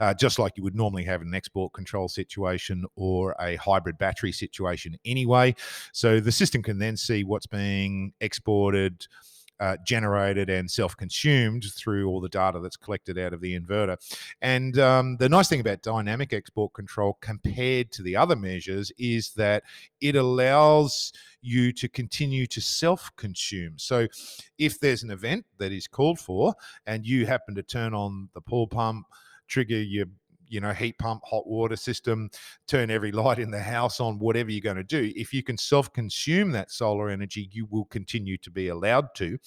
uh, 0.00 0.14
just 0.14 0.38
like 0.38 0.56
you 0.56 0.62
would 0.62 0.74
normally 0.74 1.04
have 1.04 1.20
an 1.20 1.34
export 1.34 1.74
control 1.74 2.08
situation 2.08 2.86
or 2.96 3.36
a 3.38 3.56
hybrid 3.56 3.98
battery 3.98 4.32
situation 4.32 4.96
anyway. 5.04 5.54
So 5.92 6.20
the 6.20 6.32
system 6.32 6.62
can 6.62 6.78
then 6.78 6.96
see 6.96 7.22
what's 7.22 7.46
being 7.46 8.14
exported 8.20 9.06
uh, 9.62 9.76
generated 9.86 10.50
and 10.50 10.68
self-consumed 10.68 11.64
through 11.76 12.08
all 12.08 12.20
the 12.20 12.28
data 12.28 12.58
that's 12.58 12.76
collected 12.76 13.16
out 13.16 13.32
of 13.32 13.40
the 13.40 13.56
inverter. 13.56 13.96
And 14.40 14.76
um, 14.80 15.16
the 15.18 15.28
nice 15.28 15.48
thing 15.48 15.60
about 15.60 15.82
dynamic 15.82 16.32
export 16.32 16.72
control 16.72 17.16
compared 17.20 17.92
to 17.92 18.02
the 18.02 18.16
other 18.16 18.34
measures 18.34 18.90
is 18.98 19.30
that 19.34 19.62
it 20.00 20.16
allows 20.16 21.12
you 21.42 21.72
to 21.74 21.88
continue 21.88 22.44
to 22.48 22.60
self-consume. 22.60 23.74
So 23.78 24.08
if 24.58 24.80
there's 24.80 25.04
an 25.04 25.12
event 25.12 25.46
that 25.58 25.70
is 25.70 25.86
called 25.86 26.18
for 26.18 26.54
and 26.86 27.06
you 27.06 27.24
happen 27.24 27.54
to 27.54 27.62
turn 27.62 27.94
on 27.94 28.30
the 28.34 28.40
pool 28.40 28.66
pump, 28.66 29.06
trigger 29.46 29.80
your 29.80 30.06
you 30.52 30.60
know, 30.60 30.72
heat 30.72 30.98
pump, 30.98 31.22
hot 31.24 31.46
water 31.46 31.76
system, 31.76 32.30
turn 32.66 32.90
every 32.90 33.10
light 33.22 33.38
in 33.38 33.50
the 33.50 33.60
house 33.60 34.00
on, 34.00 34.18
whatever 34.18 34.50
you're 34.50 34.60
going 34.60 34.76
to 34.76 34.84
do. 34.84 35.10
If 35.16 35.32
you 35.32 35.42
can 35.42 35.56
self 35.56 35.92
consume 35.92 36.52
that 36.52 36.70
solar 36.70 37.08
energy, 37.08 37.48
you 37.50 37.66
will 37.66 37.86
continue 37.86 38.36
to 38.38 38.50
be 38.50 38.68
allowed 38.68 39.14
to, 39.16 39.38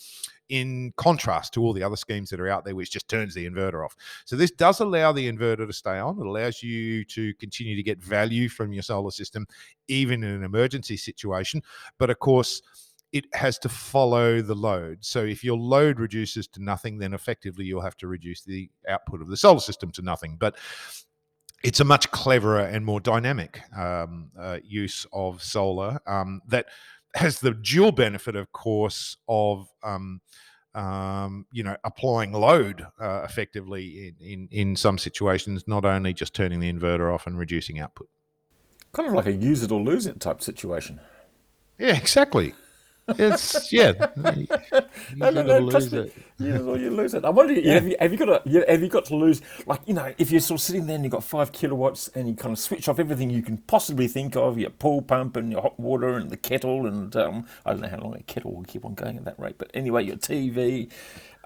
in 0.49 0.93
contrast 0.97 1.53
to 1.53 1.61
all 1.61 1.73
the 1.73 1.83
other 1.83 1.95
schemes 1.95 2.29
that 2.29 2.39
are 2.39 2.49
out 2.49 2.65
there, 2.65 2.75
which 2.75 2.91
just 2.91 3.07
turns 3.07 3.33
the 3.33 3.47
inverter 3.47 3.85
off. 3.85 3.95
So, 4.25 4.35
this 4.35 4.51
does 4.51 4.79
allow 4.79 5.11
the 5.11 5.31
inverter 5.31 5.67
to 5.67 5.73
stay 5.73 5.99
on. 5.99 6.19
It 6.19 6.25
allows 6.25 6.63
you 6.63 7.05
to 7.05 7.33
continue 7.35 7.75
to 7.75 7.83
get 7.83 8.03
value 8.03 8.49
from 8.49 8.73
your 8.73 8.83
solar 8.83 9.11
system, 9.11 9.45
even 9.87 10.23
in 10.23 10.31
an 10.31 10.43
emergency 10.43 10.97
situation. 10.97 11.61
But 11.99 12.09
of 12.09 12.19
course, 12.19 12.61
it 13.15 13.33
has 13.33 13.57
to 13.57 13.69
follow 13.69 14.41
the 14.41 14.53
load. 14.53 14.97
So 14.99 15.23
if 15.23 15.41
your 15.41 15.55
load 15.55 16.01
reduces 16.01 16.47
to 16.49 16.61
nothing, 16.61 16.97
then 16.97 17.13
effectively 17.13 17.63
you'll 17.63 17.79
have 17.79 17.95
to 17.97 18.07
reduce 18.07 18.41
the 18.41 18.69
output 18.89 19.21
of 19.21 19.29
the 19.29 19.37
solar 19.37 19.61
system 19.61 19.89
to 19.93 20.01
nothing. 20.01 20.35
But 20.37 20.57
it's 21.63 21.79
a 21.79 21.85
much 21.85 22.11
cleverer 22.11 22.59
and 22.59 22.85
more 22.85 22.99
dynamic 22.99 23.61
um, 23.73 24.31
uh, 24.37 24.57
use 24.65 25.07
of 25.13 25.41
solar 25.41 26.01
um, 26.05 26.41
that 26.49 26.65
has 27.13 27.39
the 27.39 27.51
dual 27.51 27.93
benefit, 27.93 28.35
of 28.35 28.51
course, 28.51 29.15
of 29.29 29.69
um, 29.81 30.19
um, 30.73 31.45
you 31.53 31.63
know 31.63 31.77
applying 31.85 32.33
load 32.33 32.85
uh, 32.99 33.21
effectively 33.23 34.13
in, 34.19 34.27
in 34.27 34.47
in 34.51 34.75
some 34.75 34.97
situations, 34.97 35.63
not 35.67 35.85
only 35.85 36.13
just 36.13 36.33
turning 36.33 36.59
the 36.59 36.69
inverter 36.69 37.13
off 37.13 37.27
and 37.27 37.39
reducing 37.39 37.79
output. 37.79 38.09
Kind 38.91 39.07
of 39.07 39.13
like 39.13 39.27
a 39.27 39.31
use 39.31 39.63
it 39.63 39.71
or 39.71 39.79
lose 39.79 40.05
it 40.05 40.19
type 40.19 40.41
situation. 40.41 40.99
Yeah, 41.79 41.95
exactly. 41.95 42.53
It's 43.07 43.71
yeah. 43.71 43.93
You, 44.35 44.47
no, 45.15 45.29
no, 45.29 45.43
no, 45.43 45.69
trust 45.69 45.91
me. 45.91 46.11
You, 46.39 46.75
you 46.75 46.89
lose 46.89 47.13
it. 47.13 47.23
I 47.23 47.29
wonder, 47.29 47.53
yeah. 47.53 47.75
have, 47.75 47.87
you, 47.87 47.95
have 47.99 48.11
you 48.11 48.17
got 48.17 48.43
to, 48.43 48.65
have 48.67 48.81
you 48.81 48.89
got 48.89 49.05
to 49.05 49.15
lose? 49.15 49.41
Like 49.67 49.81
you 49.85 49.93
know, 49.93 50.11
if 50.17 50.31
you're 50.31 50.41
sort 50.41 50.59
of 50.59 50.63
sitting 50.63 50.87
there 50.87 50.95
and 50.95 51.05
you've 51.05 51.11
got 51.11 51.23
five 51.23 51.51
kilowatts 51.51 52.07
and 52.15 52.27
you 52.27 52.35
kind 52.35 52.51
of 52.51 52.59
switch 52.59 52.87
off 52.89 52.97
everything 52.99 53.29
you 53.29 53.43
can 53.43 53.57
possibly 53.57 54.07
think 54.07 54.35
of, 54.35 54.57
your 54.57 54.71
pool 54.71 55.03
pump 55.03 55.37
and 55.37 55.51
your 55.51 55.61
hot 55.61 55.79
water 55.79 56.15
and 56.15 56.31
the 56.31 56.37
kettle 56.37 56.87
and 56.87 57.15
um, 57.15 57.45
I 57.65 57.71
don't 57.71 57.81
know 57.81 57.89
how 57.89 57.99
long 57.99 58.15
a 58.15 58.23
kettle 58.23 58.53
will 58.55 58.63
keep 58.63 58.83
on 58.83 58.95
going 58.95 59.17
at 59.17 59.25
that 59.25 59.39
rate, 59.39 59.57
but 59.59 59.69
anyway, 59.73 60.03
your 60.03 60.17
TV. 60.17 60.91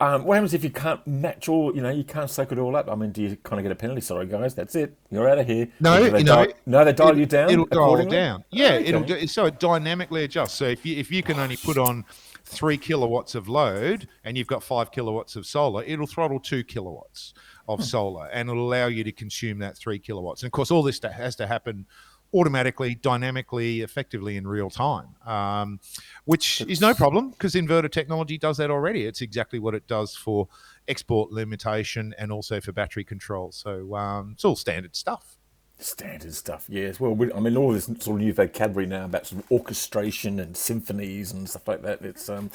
Um, 0.02 0.24
what 0.24 0.36
happens 0.36 0.54
if 0.54 0.64
you 0.64 0.70
can't 0.70 1.06
match 1.06 1.50
all? 1.50 1.76
You 1.76 1.82
know, 1.82 1.90
you 1.90 2.04
can't 2.06 2.30
soak 2.30 2.52
it 2.54 2.58
all 2.58 2.76
up. 2.76 2.90
I 2.90 2.96
mean, 2.96 3.12
do 3.12 3.22
you 3.22 3.36
kind 3.44 3.60
of 3.60 3.64
get 3.64 3.72
a 3.72 3.76
penalty? 3.76 4.02
Sorry, 4.02 4.26
guys, 4.26 4.56
that's 4.56 4.74
it. 4.76 4.96
You're 5.12 5.28
out 5.30 5.40
of 5.40 5.46
here. 5.48 5.68
No, 5.82 5.96
Or 5.96 6.00
do 6.06 6.10
they 6.12 6.18
you 6.20 6.24
know, 6.24 6.36
dial, 6.46 6.54
no, 6.66 6.86
they 6.86 6.94
dial 6.94 7.10
it- 7.10 7.18
you 7.18 7.26
down. 7.26 7.50
It'll 7.50 7.66
dial 7.66 8.06
down. 8.06 8.44
Yeah, 8.50 8.74
Okay. 8.76 8.86
it'll 8.86 9.02
do, 9.04 9.28
so 9.28 9.46
it 9.46 9.60
dynamically 9.60 10.24
adjusts. 10.24 10.54
So 10.56 10.66
if 10.66 10.86
you 10.86 10.96
if 10.98 11.12
you 11.12 11.22
can 11.22 11.38
only 11.40 11.58
put 11.58 11.78
on 11.78 12.06
three 12.46 12.78
kilowatts 12.78 13.36
of 13.36 13.48
load 13.50 14.08
and 14.24 14.38
you've 14.38 14.48
got 14.48 14.64
five 14.64 14.92
kilowatts 14.92 15.36
of 15.36 15.46
solar, 15.46 15.84
it'll 15.84 16.08
throttle 16.08 16.40
two 16.40 16.64
kilowatts 16.64 17.34
Hmm. 17.66 17.72
of 17.74 17.84
solar, 17.84 18.28
and 18.28 18.50
it'll 18.50 18.66
allow 18.68 18.88
you 18.88 19.04
to 19.04 19.12
consume 19.12 19.60
that 19.60 19.78
three 19.78 20.00
kilowatts. 20.00 20.42
And 20.44 20.48
of 20.48 20.54
course, 20.54 20.72
all 20.72 20.82
this 20.82 21.00
has 21.04 21.36
to 21.36 21.46
happen 21.46 21.86
automatically, 22.34 22.96
dynamically, 22.96 23.82
effectively 23.82 24.38
in 24.38 24.48
real 24.48 24.70
time, 24.70 25.16
um, 25.26 25.80
which 26.26 26.62
is 26.62 26.80
no 26.80 26.94
problem 26.94 27.32
because 27.32 27.56
inverter 27.56 27.92
technology 27.92 28.38
does 28.38 28.58
that 28.58 28.70
already. 28.70 29.06
It's 29.06 29.22
exactly 29.22 29.60
what 29.60 29.74
it 29.74 29.88
does 29.88 30.16
for 30.16 30.48
export 30.88 31.32
limitation 31.32 32.14
and 32.18 32.32
also 32.32 32.62
for 32.62 32.72
battery 32.72 33.04
control. 33.04 33.52
So 33.52 33.96
um, 33.96 34.32
it's 34.34 34.46
all 34.46 34.56
standard 34.56 34.96
stuff. 34.96 35.38
Standard 35.82 36.34
stuff, 36.34 36.66
yes. 36.68 37.00
Well, 37.00 37.14
we, 37.14 37.32
I 37.32 37.40
mean, 37.40 37.56
all 37.56 37.72
this 37.72 37.86
sort 37.86 38.08
of 38.08 38.18
new 38.18 38.34
vocabulary 38.34 38.86
now 38.86 39.06
about 39.06 39.28
sort 39.28 39.44
of 39.44 39.52
orchestration 39.52 40.38
and 40.38 40.58
symphonies 40.58 41.32
and 41.32 41.50
stuff 41.50 41.68
like 41.70 41.84
that. 41.84 42.02
It's 42.02 42.28
um, 42.28 42.52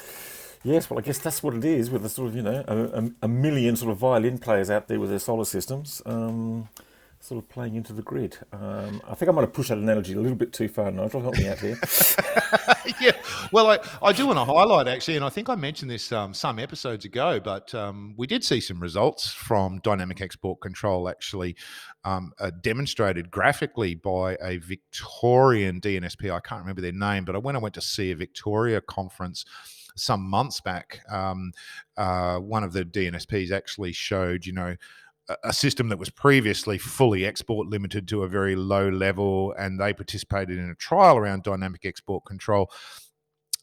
yes. 0.63 0.91
Well, 0.91 0.99
I 0.99 1.01
guess 1.01 1.17
that's 1.17 1.41
what 1.41 1.55
it 1.55 1.65
is 1.65 1.89
with 1.89 2.05
a 2.05 2.09
sort 2.09 2.27
of 2.27 2.35
you 2.35 2.43
know 2.43 2.63
a, 2.67 3.03
a, 3.03 3.11
a 3.23 3.27
million 3.27 3.75
sort 3.77 3.91
of 3.91 3.97
violin 3.97 4.37
players 4.37 4.69
out 4.69 4.87
there 4.87 4.99
with 4.99 5.09
their 5.09 5.17
solar 5.17 5.45
systems, 5.45 6.03
um, 6.05 6.69
sort 7.25 7.43
of 7.43 7.49
playing 7.49 7.75
into 7.75 7.91
the 7.91 8.03
grid. 8.03 8.37
Um, 8.53 9.01
I 9.07 9.15
think 9.15 9.29
I 9.29 9.31
might 9.31 9.41
have 9.41 9.53
pushed 9.53 9.69
that 9.69 9.79
analogy 9.79 10.13
a 10.13 10.19
little 10.19 10.37
bit 10.37 10.53
too 10.53 10.67
far, 10.67 10.91
Nigel. 10.91 11.21
Help 11.21 11.37
me 11.37 11.47
out 11.47 11.57
here. 11.57 11.77
yeah, 13.01 13.13
well, 13.51 13.71
I, 13.71 13.79
I 14.01 14.13
do 14.13 14.27
want 14.27 14.37
to 14.37 14.45
highlight 14.45 14.87
actually, 14.87 15.15
and 15.15 15.25
I 15.25 15.29
think 15.29 15.49
I 15.49 15.55
mentioned 15.55 15.89
this 15.89 16.11
um, 16.11 16.35
some 16.35 16.59
episodes 16.59 17.03
ago, 17.03 17.39
but 17.39 17.73
um, 17.73 18.13
we 18.15 18.27
did 18.27 18.43
see 18.43 18.59
some 18.59 18.79
results 18.79 19.31
from 19.31 19.79
dynamic 19.79 20.21
export 20.21 20.61
control 20.61 21.09
actually 21.09 21.55
um, 22.03 22.31
uh, 22.39 22.51
demonstrated 22.61 23.31
graphically 23.31 23.95
by 23.95 24.37
a 24.41 24.57
Victorian 24.57 25.81
DNSP. 25.81 26.31
I 26.31 26.39
can't 26.39 26.61
remember 26.61 26.81
their 26.81 26.91
name, 26.91 27.25
but 27.25 27.41
when 27.41 27.55
I 27.55 27.59
went 27.59 27.73
to 27.73 27.81
see 27.81 28.11
a 28.11 28.15
Victoria 28.15 28.81
conference 28.81 29.45
some 29.95 30.21
months 30.21 30.61
back, 30.61 30.99
um, 31.09 31.53
uh, 31.97 32.37
one 32.37 32.63
of 32.63 32.73
the 32.73 32.85
DNSPs 32.85 33.51
actually 33.51 33.93
showed, 33.93 34.45
you 34.45 34.53
know, 34.53 34.75
a- 35.43 35.53
system 35.53 35.89
that 35.89 35.97
was 35.97 36.09
previously 36.09 36.77
fully 36.77 37.25
export 37.25 37.67
limited 37.67 38.07
to 38.09 38.23
a 38.23 38.27
very 38.27 38.55
low 38.55 38.89
level, 38.89 39.53
and 39.57 39.79
they 39.79 39.93
participated 39.93 40.57
in 40.57 40.69
a 40.69 40.75
trial 40.75 41.17
around 41.17 41.43
dynamic 41.43 41.85
export 41.85 42.25
control 42.25 42.71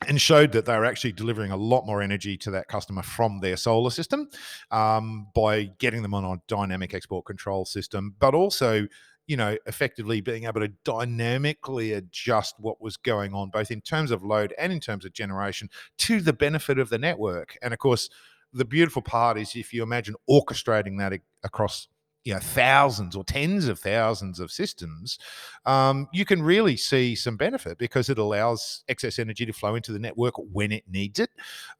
and 0.08 0.20
showed 0.20 0.52
that 0.52 0.66
they 0.66 0.76
were 0.76 0.84
actually 0.84 1.12
delivering 1.12 1.50
a 1.50 1.56
lot 1.56 1.86
more 1.86 2.02
energy 2.02 2.36
to 2.36 2.50
that 2.50 2.68
customer 2.68 3.02
from 3.02 3.40
their 3.40 3.56
solar 3.56 3.90
system 3.90 4.28
um, 4.70 5.28
by 5.34 5.64
getting 5.78 6.02
them 6.02 6.14
on 6.14 6.24
a 6.24 6.40
dynamic 6.48 6.94
export 6.94 7.24
control 7.24 7.64
system, 7.64 8.14
but 8.18 8.34
also 8.34 8.86
you 9.28 9.36
know 9.36 9.56
effectively 9.66 10.20
being 10.20 10.44
able 10.44 10.60
to 10.60 10.72
dynamically 10.84 11.92
adjust 11.92 12.56
what 12.58 12.80
was 12.80 12.96
going 12.96 13.32
on 13.32 13.50
both 13.50 13.70
in 13.70 13.80
terms 13.80 14.10
of 14.10 14.24
load 14.24 14.52
and 14.58 14.72
in 14.72 14.80
terms 14.80 15.04
of 15.04 15.12
generation 15.12 15.70
to 15.96 16.20
the 16.20 16.32
benefit 16.32 16.78
of 16.78 16.90
the 16.90 16.98
network. 16.98 17.56
And 17.62 17.72
of 17.72 17.78
course 17.78 18.10
the 18.52 18.64
beautiful 18.64 19.02
part 19.02 19.38
is 19.38 19.54
if 19.56 19.72
you 19.72 19.82
imagine 19.82 20.14
orchestrating 20.28 20.98
that 20.98 21.12
across 21.42 21.88
you 22.24 22.32
know 22.32 22.40
thousands 22.40 23.16
or 23.16 23.24
tens 23.24 23.66
of 23.66 23.78
thousands 23.78 24.38
of 24.38 24.52
systems 24.52 25.18
um, 25.66 26.08
you 26.12 26.24
can 26.24 26.42
really 26.42 26.76
see 26.76 27.14
some 27.14 27.36
benefit 27.36 27.78
because 27.78 28.08
it 28.08 28.18
allows 28.18 28.84
excess 28.88 29.18
energy 29.18 29.44
to 29.44 29.52
flow 29.52 29.74
into 29.74 29.92
the 29.92 29.98
network 29.98 30.34
when 30.36 30.70
it 30.70 30.84
needs 30.88 31.18
it 31.18 31.30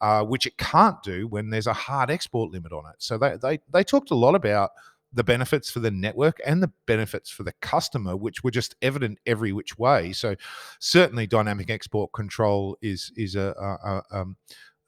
uh, 0.00 0.25
which 0.25 0.47
it 0.47 0.59
can't 0.59 1.02
do 1.02 1.29
when 1.29 1.50
there's 1.50 1.69
a 1.69 1.73
hard 1.73 2.11
export 2.11 2.50
limit 2.50 2.73
on 2.73 2.85
it 2.87 2.97
so 2.99 3.17
they, 3.17 3.37
they 3.37 3.59
they 3.73 3.85
talked 3.85 4.11
a 4.11 4.17
lot 4.17 4.35
about 4.35 4.71
the 5.14 5.25
benefits 5.25 5.71
for 5.71 5.81
the 5.81 5.91
network 5.91 6.41
and 6.47 6.62
the 6.62 6.73
benefits 6.87 7.29
for 7.29 7.43
the 7.43 7.52
customer, 7.61 8.17
which 8.17 8.43
were 8.43 8.50
just 8.50 8.75
evident 8.81 9.19
every 9.26 9.52
which 9.52 9.79
way. 9.79 10.12
So, 10.12 10.37
certainly, 10.79 11.26
dynamic 11.26 11.71
export 11.71 12.12
control 12.14 12.79
is 12.81 13.12
is 13.14 13.37
a 13.37 13.55
a, 13.59 13.91
a, 13.91 14.21
um, 14.21 14.37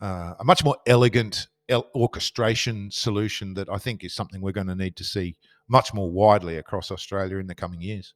uh, 0.01 0.35
a 0.41 0.45
much 0.45 0.65
more 0.65 0.77
elegant 0.87 1.35
el- 1.37 1.54
orchestration 1.71 2.91
solution 2.91 3.55
that 3.55 3.69
I 3.69 3.79
think 3.79 4.05
is 4.05 4.15
something 4.15 4.41
we're 4.41 4.53
going 4.53 4.67
to 4.67 4.75
need 4.75 4.97
to 4.97 5.05
see 5.05 5.37
much 5.69 5.95
more 5.95 6.11
widely 6.11 6.57
across 6.57 6.91
Australia 6.91 7.39
in 7.39 7.47
the 7.47 7.55
coming 7.55 7.81
years. 7.81 8.15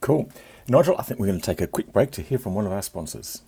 Cool, 0.00 0.30
Nigel. 0.68 0.96
I 0.98 1.02
think 1.02 1.20
we're 1.20 1.26
going 1.26 1.40
to 1.40 1.46
take 1.46 1.60
a 1.60 1.66
quick 1.66 1.92
break 1.92 2.10
to 2.12 2.22
hear 2.22 2.38
from 2.38 2.54
one 2.54 2.66
of 2.66 2.72
our 2.72 2.82
sponsors. 2.82 3.42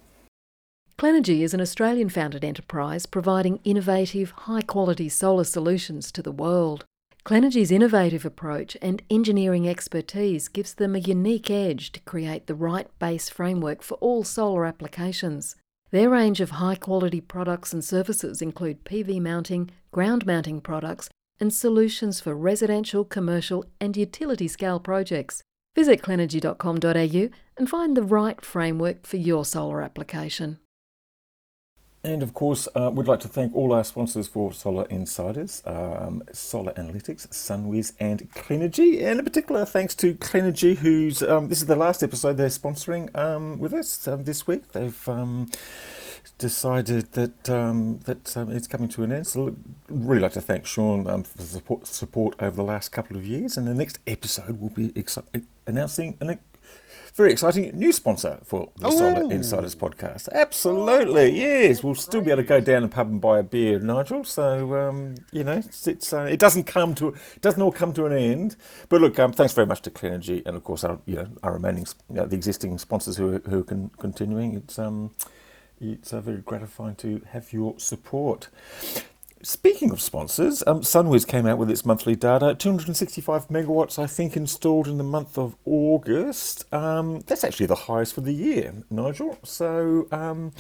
Clenergy 0.98 1.40
is 1.40 1.52
an 1.52 1.60
Australian 1.60 2.10
founded 2.10 2.44
enterprise 2.44 3.06
providing 3.06 3.58
innovative, 3.64 4.30
high 4.30 4.62
quality 4.62 5.08
solar 5.08 5.44
solutions 5.44 6.12
to 6.12 6.22
the 6.22 6.30
world. 6.30 6.84
Clenergy's 7.24 7.70
innovative 7.70 8.24
approach 8.24 8.76
and 8.82 9.02
engineering 9.10 9.68
expertise 9.68 10.48
gives 10.48 10.74
them 10.74 10.94
a 10.94 11.00
unique 11.00 11.50
edge 11.50 11.92
to 11.92 12.00
create 12.00 12.46
the 12.46 12.54
right 12.54 12.86
base 12.98 13.28
framework 13.28 13.82
for 13.82 13.94
all 13.94 14.22
solar 14.22 14.66
applications. 14.66 15.56
Their 15.92 16.08
range 16.08 16.40
of 16.40 16.52
high 16.52 16.76
quality 16.76 17.20
products 17.20 17.74
and 17.74 17.84
services 17.84 18.40
include 18.40 18.84
PV 18.84 19.20
mounting, 19.20 19.70
ground 19.90 20.24
mounting 20.24 20.62
products, 20.62 21.10
and 21.38 21.52
solutions 21.52 22.18
for 22.18 22.34
residential, 22.34 23.04
commercial, 23.04 23.66
and 23.78 23.94
utility 23.94 24.48
scale 24.48 24.80
projects. 24.80 25.42
Visit 25.76 26.00
clenergy.com.au 26.00 27.28
and 27.58 27.68
find 27.68 27.96
the 27.96 28.02
right 28.02 28.42
framework 28.42 29.06
for 29.06 29.18
your 29.18 29.44
solar 29.44 29.82
application. 29.82 30.58
And 32.04 32.22
of 32.22 32.34
course, 32.34 32.66
uh, 32.74 32.90
we'd 32.92 33.06
like 33.06 33.20
to 33.20 33.28
thank 33.28 33.54
all 33.54 33.72
our 33.72 33.84
sponsors 33.84 34.26
for 34.26 34.52
Solar 34.52 34.86
Insiders, 34.86 35.62
um, 35.66 36.24
Solar 36.32 36.72
Analytics, 36.72 37.28
Sunwiz, 37.28 37.92
and 38.00 38.28
Clenergy. 38.32 39.02
And 39.04 39.20
in 39.20 39.24
particular, 39.24 39.64
thanks 39.64 39.94
to 39.96 40.14
Clenergy, 40.14 40.78
who's 40.78 41.22
um, 41.22 41.48
this 41.48 41.60
is 41.60 41.66
the 41.66 41.76
last 41.76 42.02
episode 42.02 42.38
they're 42.38 42.48
sponsoring 42.48 43.14
um, 43.16 43.60
with 43.60 43.72
us 43.72 44.08
um, 44.08 44.24
this 44.24 44.48
week. 44.48 44.72
They've 44.72 45.08
um, 45.08 45.48
decided 46.38 47.12
that 47.12 47.48
um, 47.48 48.00
that 48.06 48.36
it's 48.50 48.66
coming 48.66 48.88
to 48.88 49.04
an 49.04 49.12
end. 49.12 49.28
So, 49.28 49.54
really 49.88 50.22
like 50.22 50.32
to 50.32 50.40
thank 50.40 50.66
Sean 50.66 51.04
for 51.22 51.38
the 51.38 51.44
support, 51.44 51.86
support 51.86 52.34
over 52.40 52.56
the 52.56 52.64
last 52.64 52.88
couple 52.90 53.16
of 53.16 53.24
years. 53.24 53.56
And 53.56 53.68
the 53.68 53.74
next 53.74 54.00
episode 54.08 54.60
will 54.60 54.70
be 54.70 54.88
exci- 54.88 55.44
announcing 55.68 56.16
an 56.20 56.30
very 57.14 57.30
exciting 57.32 57.70
new 57.78 57.92
sponsor 57.92 58.40
for 58.44 58.70
the 58.76 58.90
Solar 58.90 59.30
Insiders 59.30 59.74
podcast. 59.74 60.28
Absolutely, 60.32 61.30
yes. 61.38 61.82
We'll 61.82 61.94
still 61.94 62.22
be 62.22 62.30
able 62.30 62.42
to 62.42 62.48
go 62.48 62.60
down 62.60 62.82
the 62.82 62.88
pub 62.88 63.08
and 63.08 63.20
buy 63.20 63.40
a 63.40 63.42
beer, 63.42 63.78
Nigel. 63.78 64.24
So 64.24 64.74
um, 64.76 65.16
you 65.30 65.44
know, 65.44 65.52
it's, 65.52 65.86
it's 65.86 66.12
uh, 66.12 66.22
it 66.22 66.38
doesn't 66.38 66.64
come 66.64 66.94
to 66.96 67.08
it 67.08 67.42
doesn't 67.42 67.60
all 67.60 67.72
come 67.72 67.92
to 67.94 68.06
an 68.06 68.12
end. 68.12 68.56
But 68.88 69.00
look, 69.02 69.18
um, 69.18 69.32
thanks 69.32 69.52
very 69.52 69.66
much 69.66 69.82
to 69.82 69.90
Clenergy 69.90 70.42
and 70.46 70.56
of 70.56 70.64
course 70.64 70.84
our 70.84 70.98
you 71.06 71.16
know 71.16 71.28
our 71.42 71.52
remaining 71.52 71.86
you 72.08 72.16
know, 72.16 72.26
the 72.26 72.36
existing 72.36 72.78
sponsors 72.78 73.16
who 73.16 73.36
are, 73.36 73.38
who 73.40 73.60
are 73.60 73.64
con- 73.64 73.90
continuing. 73.98 74.54
It's 74.54 74.78
um 74.78 75.14
it's 75.80 76.12
uh, 76.12 76.20
very 76.20 76.38
gratifying 76.38 76.94
to 76.96 77.22
have 77.30 77.52
your 77.52 77.78
support. 77.78 78.48
Speaking 79.44 79.90
of 79.90 80.00
sponsors, 80.00 80.62
um, 80.68 80.82
Sunwiz 80.82 81.26
came 81.26 81.46
out 81.46 81.58
with 81.58 81.68
its 81.68 81.84
monthly 81.84 82.14
data. 82.14 82.54
265 82.54 83.48
megawatts, 83.48 83.98
I 83.98 84.06
think, 84.06 84.36
installed 84.36 84.86
in 84.86 84.98
the 84.98 85.04
month 85.04 85.36
of 85.36 85.56
August. 85.64 86.72
Um, 86.72 87.22
that's 87.26 87.42
actually 87.42 87.66
the 87.66 87.74
highest 87.74 88.14
for 88.14 88.20
the 88.20 88.32
year, 88.32 88.72
Nigel. 88.88 89.36
So 89.42 90.06
um, 90.12 90.52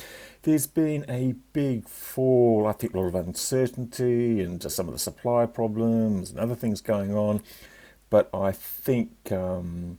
there's 0.42 0.66
been 0.66 1.04
a 1.08 1.36
big 1.52 1.88
fall. 1.88 2.66
I 2.66 2.72
think 2.72 2.94
a 2.94 2.98
lot 2.98 3.06
of 3.06 3.14
uncertainty 3.14 4.40
and 4.40 4.60
just 4.60 4.74
some 4.74 4.88
of 4.88 4.94
the 4.94 4.98
supply 4.98 5.46
problems 5.46 6.30
and 6.30 6.40
other 6.40 6.56
things 6.56 6.80
going 6.80 7.14
on. 7.14 7.40
But 8.10 8.30
I 8.34 8.50
think 8.50 9.30
um, 9.30 9.98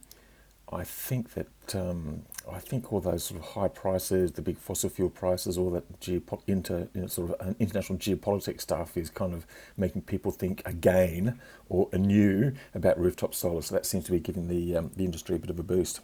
I 0.69 0.83
think 0.83 1.35
that 1.35 1.73
um, 1.73 2.23
I 2.51 2.59
think 2.59 2.91
all 2.91 2.99
those 2.99 3.23
sort 3.23 3.39
of 3.39 3.47
high 3.51 3.69
prices, 3.69 4.33
the 4.33 4.41
big 4.41 4.57
fossil 4.57 4.89
fuel 4.89 5.09
prices, 5.09 5.57
all 5.57 5.69
that 5.71 5.99
geopo- 6.01 6.41
inter, 6.45 6.89
you 6.93 7.01
know, 7.01 7.07
sort 7.07 7.31
of 7.31 7.47
uh, 7.47 7.53
international 7.59 7.97
geopolitics 7.97 8.61
stuff 8.61 8.97
is 8.97 9.09
kind 9.09 9.33
of 9.33 9.45
making 9.77 10.01
people 10.01 10.31
think 10.31 10.61
again 10.65 11.39
or 11.69 11.89
anew 11.93 12.51
about 12.75 12.99
rooftop 12.99 13.33
solar. 13.33 13.61
So 13.61 13.75
that 13.75 13.85
seems 13.85 14.03
to 14.05 14.11
be 14.11 14.19
giving 14.19 14.47
the 14.49 14.75
um, 14.75 14.91
the 14.95 15.05
industry 15.05 15.35
a 15.37 15.39
bit 15.39 15.49
of 15.49 15.59
a 15.59 15.63
boost. 15.63 16.01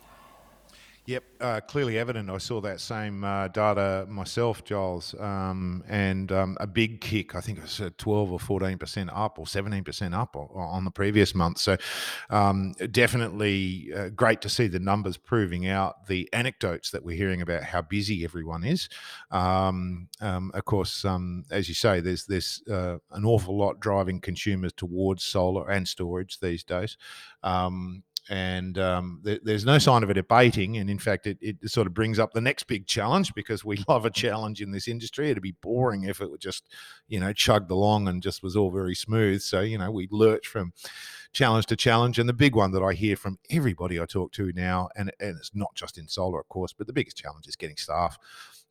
Yep, 1.09 1.23
uh, 1.41 1.59
clearly 1.61 1.97
evident. 1.97 2.29
I 2.29 2.37
saw 2.37 2.61
that 2.61 2.79
same 2.79 3.23
uh, 3.23 3.47
data 3.47 4.05
myself, 4.07 4.63
Giles, 4.63 5.15
um, 5.19 5.83
and 5.87 6.31
um, 6.31 6.55
a 6.59 6.67
big 6.67 7.01
kick. 7.01 7.33
I 7.33 7.41
think 7.41 7.57
it 7.57 7.61
was 7.63 7.81
uh, 7.81 7.89
12 7.97 8.31
or 8.33 8.39
14 8.39 8.77
percent 8.77 9.09
up, 9.11 9.39
or 9.39 9.47
17 9.47 9.83
percent 9.83 10.13
up 10.13 10.35
on 10.35 10.85
the 10.85 10.91
previous 10.91 11.33
month. 11.33 11.57
So, 11.57 11.77
um, 12.29 12.73
definitely 12.91 13.89
uh, 13.91 14.09
great 14.09 14.41
to 14.41 14.49
see 14.49 14.67
the 14.67 14.77
numbers 14.77 15.17
proving 15.17 15.67
out 15.67 16.05
the 16.05 16.29
anecdotes 16.31 16.91
that 16.91 17.03
we're 17.03 17.17
hearing 17.17 17.41
about 17.41 17.63
how 17.63 17.81
busy 17.81 18.23
everyone 18.23 18.63
is. 18.63 18.87
Um, 19.31 20.09
um, 20.21 20.51
of 20.53 20.65
course, 20.65 21.03
um, 21.05 21.43
as 21.49 21.67
you 21.67 21.73
say, 21.73 22.01
there's 22.01 22.27
there's 22.27 22.61
uh, 22.69 22.99
an 23.13 23.25
awful 23.25 23.57
lot 23.57 23.79
driving 23.79 24.21
consumers 24.21 24.73
towards 24.73 25.23
solar 25.23 25.71
and 25.71 25.87
storage 25.87 26.39
these 26.39 26.63
days. 26.63 26.97
Um, 27.41 28.03
and 28.29 28.77
um, 28.77 29.21
th- 29.25 29.41
there's 29.43 29.65
no 29.65 29.79
sign 29.79 30.03
of 30.03 30.11
it 30.11 30.17
abating. 30.17 30.77
And 30.77 30.89
in 30.89 30.99
fact, 30.99 31.25
it, 31.25 31.39
it 31.41 31.57
sort 31.69 31.87
of 31.87 31.95
brings 31.95 32.19
up 32.19 32.31
the 32.31 32.41
next 32.41 32.63
big 32.63 32.85
challenge 32.85 33.33
because 33.33 33.65
we 33.65 33.83
love 33.87 34.05
a 34.05 34.11
challenge 34.11 34.61
in 34.61 34.71
this 34.71 34.87
industry. 34.87 35.29
It'd 35.29 35.41
be 35.41 35.55
boring 35.61 36.03
if 36.03 36.21
it 36.21 36.29
just, 36.39 36.69
you 37.07 37.19
know, 37.19 37.33
chugged 37.33 37.71
along 37.71 38.07
and 38.07 38.21
just 38.21 38.43
was 38.43 38.55
all 38.55 38.69
very 38.69 38.95
smooth. 38.95 39.41
So 39.41 39.61
you 39.61 39.77
know, 39.77 39.89
we 39.91 40.07
lurch 40.11 40.47
from 40.47 40.73
challenge 41.33 41.65
to 41.67 41.75
challenge. 41.75 42.19
And 42.19 42.29
the 42.29 42.33
big 42.33 42.55
one 42.55 42.71
that 42.71 42.83
I 42.83 42.93
hear 42.93 43.15
from 43.15 43.39
everybody 43.49 43.99
I 43.99 44.05
talk 44.05 44.31
to 44.33 44.51
now, 44.53 44.89
and, 44.95 45.11
and 45.19 45.37
it's 45.37 45.51
not 45.53 45.73
just 45.75 45.97
in 45.97 46.07
solar, 46.07 46.39
of 46.39 46.49
course, 46.49 46.73
but 46.73 46.87
the 46.87 46.93
biggest 46.93 47.17
challenge 47.17 47.47
is 47.47 47.55
getting 47.55 47.77
staff. 47.77 48.17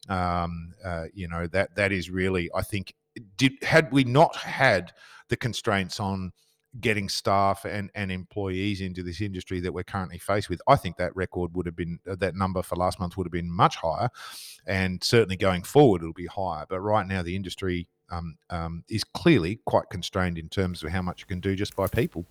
Um, 0.08 0.74
uh, 0.84 1.06
you 1.12 1.26
know 1.26 1.48
that 1.48 1.74
that 1.74 1.90
is 1.90 2.08
really, 2.10 2.48
I 2.54 2.62
think, 2.62 2.94
did 3.36 3.52
had 3.62 3.92
we 3.92 4.04
not 4.04 4.36
had 4.36 4.92
the 5.28 5.36
constraints 5.36 5.98
on 5.98 6.32
getting 6.80 7.08
staff 7.08 7.64
and, 7.64 7.90
and 7.94 8.10
employees 8.10 8.80
into 8.80 9.02
this 9.02 9.20
industry 9.20 9.60
that 9.60 9.72
we're 9.72 9.84
currently 9.84 10.18
faced 10.18 10.48
with, 10.48 10.60
I 10.66 10.76
think 10.76 10.96
that 10.96 11.14
record 11.16 11.54
would 11.54 11.66
have 11.66 11.76
been 11.76 11.98
uh, 12.08 12.16
that 12.16 12.34
number 12.34 12.62
for 12.62 12.76
last 12.76 13.00
month 13.00 13.16
would 13.16 13.26
have 13.26 13.32
been 13.32 13.50
much 13.50 13.76
higher, 13.76 14.08
and 14.66 15.02
certainly 15.02 15.36
going 15.36 15.62
forward 15.62 16.02
it'll 16.02 16.12
be 16.12 16.26
higher. 16.26 16.66
But 16.68 16.80
right 16.80 17.06
now 17.06 17.22
the 17.22 17.36
industry 17.36 17.88
um, 18.10 18.36
um, 18.50 18.84
is 18.88 19.04
clearly 19.04 19.60
quite 19.66 19.90
constrained 19.90 20.38
in 20.38 20.48
terms 20.48 20.82
of 20.82 20.90
how 20.90 21.02
much 21.02 21.20
you 21.20 21.26
can 21.26 21.40
do 21.40 21.54
just 21.54 21.76
by 21.76 21.86
people. 21.86 22.24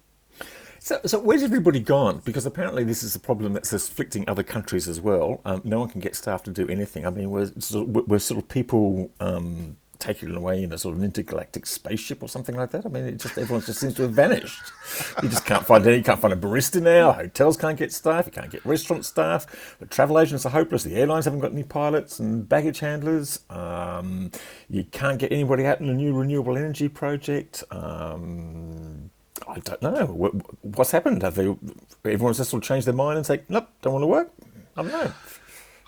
So, 0.79 0.99
so 1.05 1.19
where's 1.19 1.43
everybody 1.43 1.79
gone? 1.79 2.21
Because 2.23 2.45
apparently 2.45 2.83
this 2.83 3.03
is 3.03 3.15
a 3.15 3.19
problem 3.19 3.53
that's 3.53 3.73
afflicting 3.73 4.27
other 4.29 4.43
countries 4.43 4.87
as 4.87 5.01
well. 5.01 5.41
Um, 5.43 5.61
no 5.63 5.79
one 5.79 5.89
can 5.89 6.01
get 6.01 6.15
staff 6.15 6.43
to 6.43 6.51
do 6.51 6.67
anything. 6.67 7.05
I 7.05 7.09
mean, 7.09 7.31
we're 7.31 7.51
sort 7.59 7.89
of, 7.89 8.07
we're 8.07 8.19
sort 8.19 8.41
of 8.41 8.47
people 8.47 9.09
um, 9.19 9.77
taken 9.99 10.35
away 10.35 10.63
in 10.63 10.71
a 10.73 10.77
sort 10.77 10.95
of 10.95 11.03
intergalactic 11.03 11.65
spaceship 11.65 12.21
or 12.23 12.29
something 12.29 12.55
like 12.55 12.71
that. 12.71 12.85
I 12.85 12.89
mean, 12.89 13.05
it 13.05 13.19
just 13.19 13.37
everyone 13.37 13.63
just 13.65 13.79
seems 13.79 13.95
to 13.95 14.03
have 14.03 14.11
vanished. 14.11 14.59
You 15.21 15.29
just 15.29 15.45
can't 15.45 15.65
find 15.65 15.85
any. 15.85 15.97
You 15.97 16.03
can't 16.03 16.19
find 16.19 16.33
a 16.33 16.37
barista 16.37 16.81
now. 16.81 17.11
Hotels 17.11 17.57
can't 17.57 17.77
get 17.77 17.91
staff. 17.91 18.25
You 18.25 18.31
can't 18.31 18.49
get 18.49 18.65
restaurant 18.65 19.05
staff. 19.05 19.75
The 19.79 19.85
travel 19.85 20.19
agents 20.19 20.45
are 20.45 20.49
hopeless. 20.49 20.83
The 20.83 20.95
airlines 20.95 21.25
haven't 21.25 21.39
got 21.39 21.51
any 21.51 21.63
pilots 21.63 22.19
and 22.19 22.47
baggage 22.47 22.79
handlers. 22.79 23.41
Um, 23.49 24.31
you 24.69 24.83
can't 24.85 25.19
get 25.19 25.31
anybody 25.31 25.65
out 25.65 25.79
in 25.79 25.89
a 25.89 25.93
new 25.93 26.13
renewable 26.13 26.57
energy 26.57 26.89
project. 26.89 27.63
Um, 27.71 29.09
I 29.47 29.59
don't 29.59 29.81
know. 29.81 30.05
what's 30.61 30.91
happened? 30.91 31.21
Have 31.23 31.35
they, 31.35 31.55
everyone's 32.05 32.37
just 32.37 32.49
sort 32.49 32.63
of 32.63 32.67
changed 32.67 32.87
their 32.87 32.93
mind 32.93 33.17
and 33.17 33.25
say, 33.25 33.41
nope, 33.49 33.67
don't 33.81 33.93
want 33.93 34.03
to 34.03 34.07
work? 34.07 34.31
I 34.75 34.83
don't 34.83 34.91
know. 34.91 35.13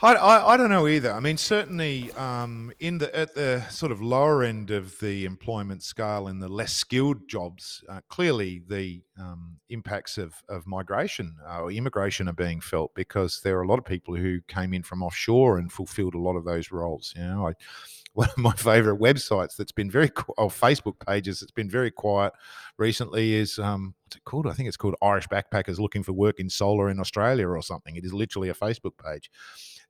I, 0.01 0.13
I, 0.13 0.53
I, 0.53 0.58
don't 0.58 0.70
know 0.70 0.88
either. 0.88 1.12
I 1.12 1.20
mean, 1.20 1.36
certainly 1.36 2.12
um, 2.13 2.72
in 2.79 3.00
the 3.00 3.13
at 3.13 3.36
the 3.36 3.62
sort 3.70 3.91
of 3.91 4.01
lower 4.01 4.44
end 4.44 4.72
of 4.72 4.98
the 5.00 5.25
employment 5.25 5.84
scale, 5.84 6.29
in 6.29 6.39
the 6.39 6.48
less 6.48 6.72
skilled 6.72 7.27
jobs, 7.27 7.84
uh, 7.89 8.00
clearly 8.08 8.62
the 8.65 9.01
um, 9.20 9.58
impacts 9.70 10.18
of, 10.18 10.36
of 10.48 10.65
migration 10.65 11.36
uh, 11.46 11.63
or 11.63 11.72
immigration 11.72 12.29
are 12.29 12.34
being 12.34 12.62
felt 12.62 12.96
because 12.96 13.41
there 13.41 13.58
are 13.58 13.63
a 13.63 13.68
lot 13.68 13.77
of 13.77 13.84
people 13.84 14.15
who 14.15 14.39
came 14.48 14.74
in 14.74 14.84
from 14.84 15.03
offshore 15.03 15.58
and 15.58 15.70
fulfilled 15.70 16.15
a 16.15 16.20
lot 16.20 16.38
of 16.38 16.46
those 16.46 16.72
roles. 16.72 17.13
You 17.18 17.24
know, 17.24 17.48
I 17.48 17.53
one 18.13 18.29
of 18.29 18.38
my 18.38 18.53
favorite 18.53 19.00
websites 19.00 19.56
that's 19.56 19.72
been 19.72 19.91
very 19.91 20.10
or 20.38 20.50
Facebook 20.50 21.06
pages 21.06 21.41
that's 21.41 21.51
been 21.51 21.70
very 21.70 21.91
quiet 21.91 22.34
recently 22.77 23.34
is 23.34 23.60
um, 23.60 23.94
what's 24.06 24.15
it 24.15 24.24
called? 24.24 24.48
I 24.48 24.53
think 24.53 24.68
it's 24.68 24.77
called 24.77 24.96
Irish 25.01 25.27
Backpackers 25.27 25.77
Looking 25.77 26.03
for 26.03 26.13
Work 26.13 26.39
in 26.39 26.50
Solar 26.50 26.89
in 26.89 27.00
Australia 27.00 27.48
or 27.48 27.62
something. 27.62 27.96
It 27.96 28.06
is 28.06 28.13
literally 28.13 28.50
a 28.50 28.53
Facebook 28.53 28.94
page. 28.98 29.29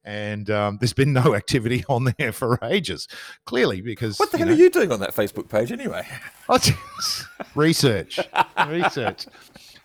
And 0.03 0.49
um, 0.49 0.77
there's 0.79 0.93
been 0.93 1.13
no 1.13 1.35
activity 1.43 1.83
on 1.89 2.13
there 2.17 2.31
for 2.31 2.59
ages, 2.63 3.07
clearly 3.45 3.81
because. 3.81 4.17
What 4.17 4.31
the 4.31 4.37
hell 4.37 4.47
know, 4.47 4.53
are 4.53 4.57
you 4.57 4.69
doing 4.69 4.91
on 4.91 4.99
that 5.01 5.13
Facebook 5.13 5.49
page 5.49 5.71
anyway? 5.71 6.07
research, 7.55 8.19
research. 8.67 9.27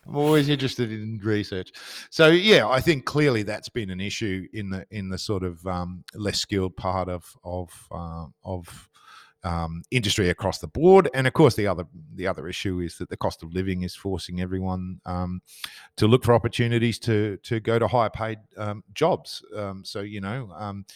I'm 0.07 0.17
always 0.17 0.49
interested 0.49 0.93
in 0.93 1.19
research. 1.23 1.73
So 2.11 2.29
yeah, 2.29 2.69
I 2.69 2.81
think 2.81 3.07
clearly 3.07 3.43
that's 3.43 3.69
been 3.69 3.91
an 3.91 4.01
issue 4.01 4.47
in 4.53 4.71
the 4.71 4.87
in 4.91 5.09
the 5.09 5.19
sort 5.19 5.43
of 5.43 5.67
um, 5.67 6.05
less 6.15 6.39
skilled 6.39 6.77
part 6.77 7.09
of 7.09 7.25
of 7.43 7.71
uh, 7.91 8.27
of 8.45 8.89
um, 9.45 9.83
industry 9.91 10.31
across 10.31 10.59
the 10.59 10.67
board. 10.67 11.09
And 11.15 11.27
of 11.27 11.33
course, 11.33 11.55
the 11.55 11.67
other 11.67 11.87
the 12.15 12.27
other 12.27 12.49
issue 12.49 12.81
is 12.81 12.99
that 12.99 13.11
the 13.11 13.17
cost 13.17 13.43
of 13.43 13.53
living 13.53 13.83
is 13.83 13.95
forcing 13.95 14.41
everyone 14.41 15.01
um, 15.07 15.43
to 15.97 16.07
look 16.07 16.25
for 16.25 16.35
opportunities 16.35 16.99
to 17.01 17.39
to 17.45 17.61
go 17.61 17.79
to 17.79 17.87
higher 17.87 18.11
paid 18.11 18.39
um, 18.57 18.83
jobs. 18.93 19.45
Um, 19.57 19.85
so 19.85 20.01
you 20.01 20.21
know. 20.21 20.51
Um, 20.57 20.87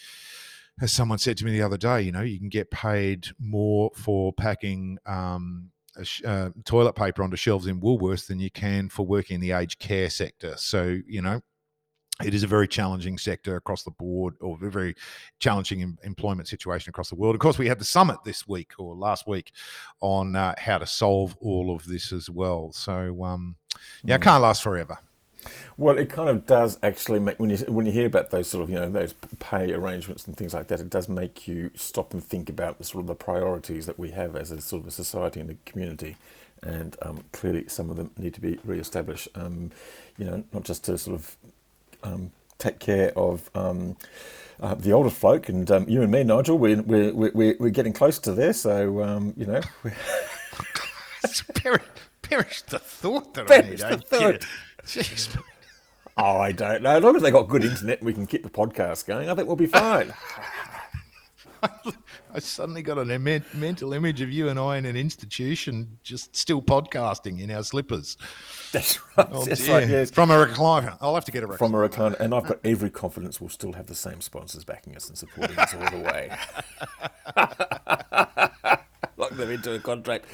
as 0.81 0.93
someone 0.93 1.17
said 1.17 1.35
to 1.35 1.43
me 1.43 1.51
the 1.51 1.61
other 1.61 1.75
day, 1.75 2.01
you 2.01 2.11
know, 2.13 2.21
you 2.21 2.39
can 2.39 2.47
get 2.47 2.71
paid 2.71 3.27
more 3.37 3.91
for 3.95 4.31
packing 4.31 4.97
um, 5.05 5.71
uh, 6.25 6.49
toilet 6.65 6.93
paper 6.93 7.23
onto 7.23 7.35
shelves 7.35 7.67
in 7.67 7.81
Woolworths 7.81 8.27
than 8.27 8.39
you 8.39 8.49
can 8.49 8.89
for 8.89 9.05
working 9.05 9.35
in 9.35 9.41
the 9.41 9.51
aged 9.51 9.79
care 9.79 10.09
sector. 10.09 10.53
So, 10.57 10.97
you 11.05 11.21
know, 11.21 11.41
it 12.23 12.33
is 12.33 12.43
a 12.43 12.47
very 12.47 12.67
challenging 12.67 13.17
sector 13.17 13.55
across 13.55 13.83
the 13.83 13.91
board, 13.91 14.35
or 14.41 14.57
a 14.61 14.69
very 14.69 14.95
challenging 15.39 15.81
em- 15.81 15.97
employment 16.03 16.47
situation 16.47 16.89
across 16.89 17.09
the 17.09 17.15
world. 17.15 17.35
Of 17.35 17.41
course, 17.41 17.57
we 17.57 17.67
had 17.67 17.79
the 17.79 17.85
summit 17.85 18.17
this 18.25 18.47
week 18.47 18.73
or 18.77 18.95
last 18.95 19.27
week 19.27 19.51
on 20.01 20.35
uh, 20.35 20.55
how 20.57 20.77
to 20.77 20.87
solve 20.87 21.35
all 21.39 21.73
of 21.73 21.85
this 21.85 22.11
as 22.11 22.29
well. 22.29 22.71
So, 22.73 23.23
um, 23.23 23.55
yeah, 24.03 24.15
it 24.15 24.17
hmm. 24.19 24.23
can't 24.23 24.43
last 24.43 24.63
forever. 24.63 24.97
Well, 25.77 25.97
it 25.97 26.09
kind 26.09 26.29
of 26.29 26.45
does 26.45 26.77
actually 26.83 27.19
make 27.19 27.39
when 27.39 27.49
you 27.49 27.57
when 27.69 27.85
you 27.85 27.93
hear 27.93 28.07
about 28.07 28.29
those 28.29 28.49
sort 28.49 28.63
of 28.63 28.69
you 28.69 28.75
know 28.75 28.89
those 28.89 29.13
pay 29.39 29.71
arrangements 29.71 30.27
and 30.27 30.35
things 30.35 30.53
like 30.53 30.67
that, 30.67 30.81
it 30.81 30.89
does 30.89 31.07
make 31.07 31.47
you 31.47 31.71
stop 31.75 32.13
and 32.13 32.21
think 32.21 32.49
about 32.49 32.77
the 32.77 32.83
sort 32.83 33.01
of 33.01 33.07
the 33.07 33.15
priorities 33.15 33.85
that 33.85 33.97
we 33.97 34.11
have 34.11 34.35
as 34.35 34.51
a 34.51 34.59
sort 34.59 34.81
of 34.81 34.89
a 34.89 34.91
society 34.91 35.39
and 35.39 35.49
a 35.49 35.55
community, 35.65 36.17
and 36.61 36.97
um, 37.01 37.23
clearly 37.31 37.69
some 37.69 37.89
of 37.89 37.95
them 37.95 38.11
need 38.17 38.33
to 38.33 38.41
be 38.41 38.59
re-established. 38.65 39.29
Um, 39.35 39.71
you 40.17 40.25
know, 40.25 40.43
not 40.51 40.63
just 40.63 40.83
to 40.85 40.97
sort 40.97 41.15
of 41.15 41.37
um, 42.03 42.31
take 42.57 42.79
care 42.79 43.17
of. 43.17 43.49
Um, 43.55 43.97
uh, 44.61 44.75
the 44.75 44.91
older 44.91 45.09
folk 45.09 45.47
and 45.47 45.71
um, 45.71 45.87
you 45.87 46.01
and 46.01 46.11
me, 46.11 46.23
Nigel, 46.23 46.57
we're, 46.57 46.81
we're, 46.81 47.13
we're, 47.13 47.55
we're 47.59 47.69
getting 47.69 47.93
close 47.93 48.19
to 48.19 48.33
there. 48.33 48.51
So, 48.51 49.01
um, 49.01 49.33
you 49.37 49.45
know. 49.45 49.61
perish, 51.55 51.81
perish 52.21 52.61
the 52.63 52.79
thought 52.79 53.33
that 53.35 53.47
perish 53.47 53.81
I 53.81 53.91
need. 53.91 53.99
The 53.99 54.05
thought. 54.05 54.45
Jeez. 54.85 55.41
Oh, 56.17 56.37
I 56.39 56.51
don't 56.51 56.83
know. 56.83 56.97
As 56.97 57.03
long 57.03 57.15
as 57.15 57.21
they 57.21 57.31
got 57.31 57.47
good 57.47 57.63
internet 57.63 57.99
and 57.99 58.05
we 58.05 58.13
can 58.13 58.27
keep 58.27 58.43
the 58.43 58.49
podcast 58.49 59.05
going, 59.05 59.29
I 59.29 59.35
think 59.35 59.47
we'll 59.47 59.55
be 59.55 59.67
fine. 59.67 60.13
I 62.33 62.39
suddenly 62.39 62.81
got 62.81 62.97
an 62.97 63.09
Im- 63.11 63.43
mental 63.53 63.93
image 63.93 64.21
of 64.21 64.31
you 64.31 64.49
and 64.49 64.59
I 64.59 64.77
in 64.77 64.85
an 64.85 64.95
institution 64.95 65.97
just 66.03 66.35
still 66.35 66.61
podcasting 66.61 67.39
in 67.39 67.51
our 67.51 67.63
slippers. 67.63 68.17
That's 68.71 68.99
right. 69.17 69.27
Oh, 69.31 69.45
That's 69.45 69.67
right 69.67 69.87
yes. 69.87 70.11
From 70.11 70.31
a 70.31 70.45
recliner. 70.45 70.97
I'll 71.01 71.15
have 71.15 71.25
to 71.25 71.31
get 71.31 71.43
a 71.43 71.47
recliner. 71.47 71.57
From 71.57 71.73
a 71.73 71.89
recliner. 71.89 72.19
And 72.19 72.33
I've 72.33 72.45
got 72.45 72.59
every 72.63 72.89
confidence 72.89 73.41
we'll 73.41 73.49
still 73.49 73.73
have 73.73 73.87
the 73.87 73.95
same 73.95 74.21
sponsors 74.21 74.63
backing 74.63 74.95
us 74.95 75.09
and 75.09 75.17
supporting 75.17 75.57
us 75.57 75.73
all 75.73 75.89
the 75.91 75.99
way. 75.99 76.31
lock 79.19 79.31
them 79.31 79.51
into 79.51 79.73
a 79.73 79.79
contract. 79.79 80.25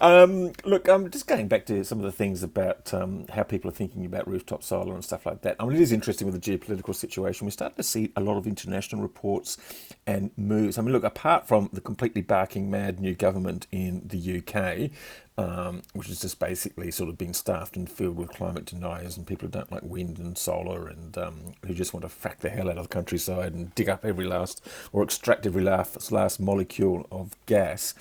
Um, 0.00 0.52
look, 0.64 0.88
I'm 0.88 1.10
just 1.10 1.26
going 1.26 1.48
back 1.48 1.66
to 1.66 1.84
some 1.84 1.98
of 1.98 2.04
the 2.04 2.12
things 2.12 2.42
about 2.42 2.94
um, 2.94 3.26
how 3.30 3.42
people 3.42 3.70
are 3.70 3.74
thinking 3.74 4.04
about 4.06 4.28
rooftop 4.28 4.62
solar 4.62 4.94
and 4.94 5.04
stuff 5.04 5.26
like 5.26 5.42
that. 5.42 5.56
I 5.58 5.64
mean, 5.64 5.76
it 5.76 5.82
is 5.82 5.92
interesting 5.92 6.30
with 6.30 6.40
the 6.40 6.58
geopolitical 6.58 6.94
situation. 6.94 7.46
We're 7.46 7.50
starting 7.50 7.76
to 7.76 7.82
see 7.82 8.12
a 8.16 8.20
lot 8.20 8.36
of 8.36 8.46
international 8.46 9.02
reports 9.02 9.58
and 10.06 10.30
moves. 10.36 10.78
I 10.78 10.82
mean, 10.82 10.92
look, 10.92 11.04
apart 11.04 11.48
from 11.48 11.68
the 11.72 11.80
completely 11.80 12.22
barking 12.22 12.70
mad 12.70 13.00
new 13.00 13.14
government 13.14 13.66
in 13.72 14.02
the 14.06 14.38
UK, 14.38 14.90
um, 15.38 15.82
which 15.94 16.08
is 16.08 16.20
just 16.20 16.38
basically 16.38 16.90
sort 16.90 17.08
of 17.08 17.16
being 17.16 17.32
staffed 17.32 17.76
and 17.76 17.90
filled 17.90 18.16
with 18.16 18.30
climate 18.30 18.66
deniers 18.66 19.16
and 19.16 19.26
people 19.26 19.46
who 19.46 19.52
don't 19.52 19.72
like 19.72 19.82
wind 19.82 20.18
and 20.18 20.36
solar 20.36 20.88
and 20.88 21.16
um, 21.16 21.54
who 21.66 21.72
just 21.72 21.94
want 21.94 22.02
to 22.02 22.08
frack 22.08 22.38
the 22.38 22.50
hell 22.50 22.68
out 22.68 22.76
of 22.76 22.88
the 22.88 22.94
countryside 22.94 23.54
and 23.54 23.74
dig 23.74 23.88
up 23.88 24.04
every 24.04 24.26
last 24.26 24.66
or 24.92 25.02
extract 25.02 25.46
every 25.46 25.62
last, 25.62 26.12
last 26.12 26.40
molecule 26.40 27.06
of 27.10 27.34
gas. 27.46 27.94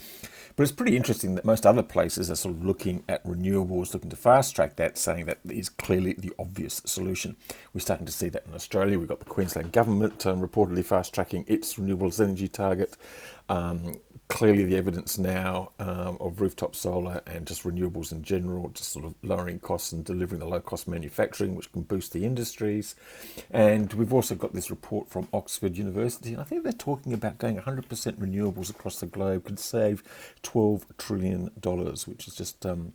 But 0.59 0.63
it's 0.63 0.73
pretty 0.73 0.97
interesting 0.97 1.35
that 1.35 1.45
most 1.45 1.65
other 1.65 1.81
places 1.81 2.29
are 2.29 2.35
sort 2.35 2.55
of 2.55 2.65
looking 2.65 3.05
at 3.07 3.23
renewables, 3.23 3.93
looking 3.93 4.09
to 4.09 4.17
fast 4.17 4.53
track 4.53 4.75
that, 4.75 4.97
saying 4.97 5.25
that 5.27 5.37
is 5.49 5.69
clearly 5.69 6.11
the 6.11 6.33
obvious 6.37 6.81
solution. 6.83 7.37
We're 7.73 7.79
starting 7.79 8.05
to 8.05 8.11
see 8.11 8.27
that 8.27 8.45
in 8.45 8.53
Australia. 8.53 8.99
We've 8.99 9.07
got 9.07 9.19
the 9.19 9.25
Queensland 9.25 9.71
government 9.71 10.25
um, 10.25 10.45
reportedly 10.45 10.83
fast 10.83 11.13
tracking 11.13 11.45
its 11.47 11.75
renewables 11.75 12.21
energy 12.21 12.49
target. 12.49 12.97
Um, 13.47 14.01
clearly 14.29 14.63
the 14.63 14.77
evidence 14.77 15.17
now 15.17 15.71
um, 15.79 16.15
of 16.21 16.39
rooftop 16.39 16.75
solar 16.75 17.21
and 17.25 17.47
just 17.47 17.63
renewables 17.63 18.11
in 18.11 18.23
general, 18.23 18.69
just 18.69 18.91
sort 18.91 19.03
of 19.03 19.15
lowering 19.23 19.59
costs 19.59 19.91
and 19.91 20.05
delivering 20.05 20.39
the 20.39 20.45
low 20.45 20.59
cost 20.59 20.87
manufacturing, 20.87 21.55
which 21.55 21.71
can 21.71 21.81
boost 21.81 22.13
the 22.13 22.23
industries. 22.23 22.95
And 23.49 23.91
we've 23.93 24.13
also 24.13 24.35
got 24.35 24.53
this 24.53 24.69
report 24.69 25.09
from 25.09 25.27
Oxford 25.33 25.75
University, 25.75 26.31
and 26.31 26.39
I 26.39 26.43
think 26.43 26.63
they're 26.63 26.71
talking 26.71 27.11
about 27.11 27.39
going 27.39 27.57
100% 27.57 27.87
renewables 27.87 28.69
across 28.69 28.99
the 28.99 29.07
globe 29.07 29.45
could 29.45 29.59
save 29.59 30.03
$12 30.43 30.83
trillion, 30.97 31.51
which 32.05 32.27
is 32.27 32.35
just 32.35 32.65
um, 32.67 32.93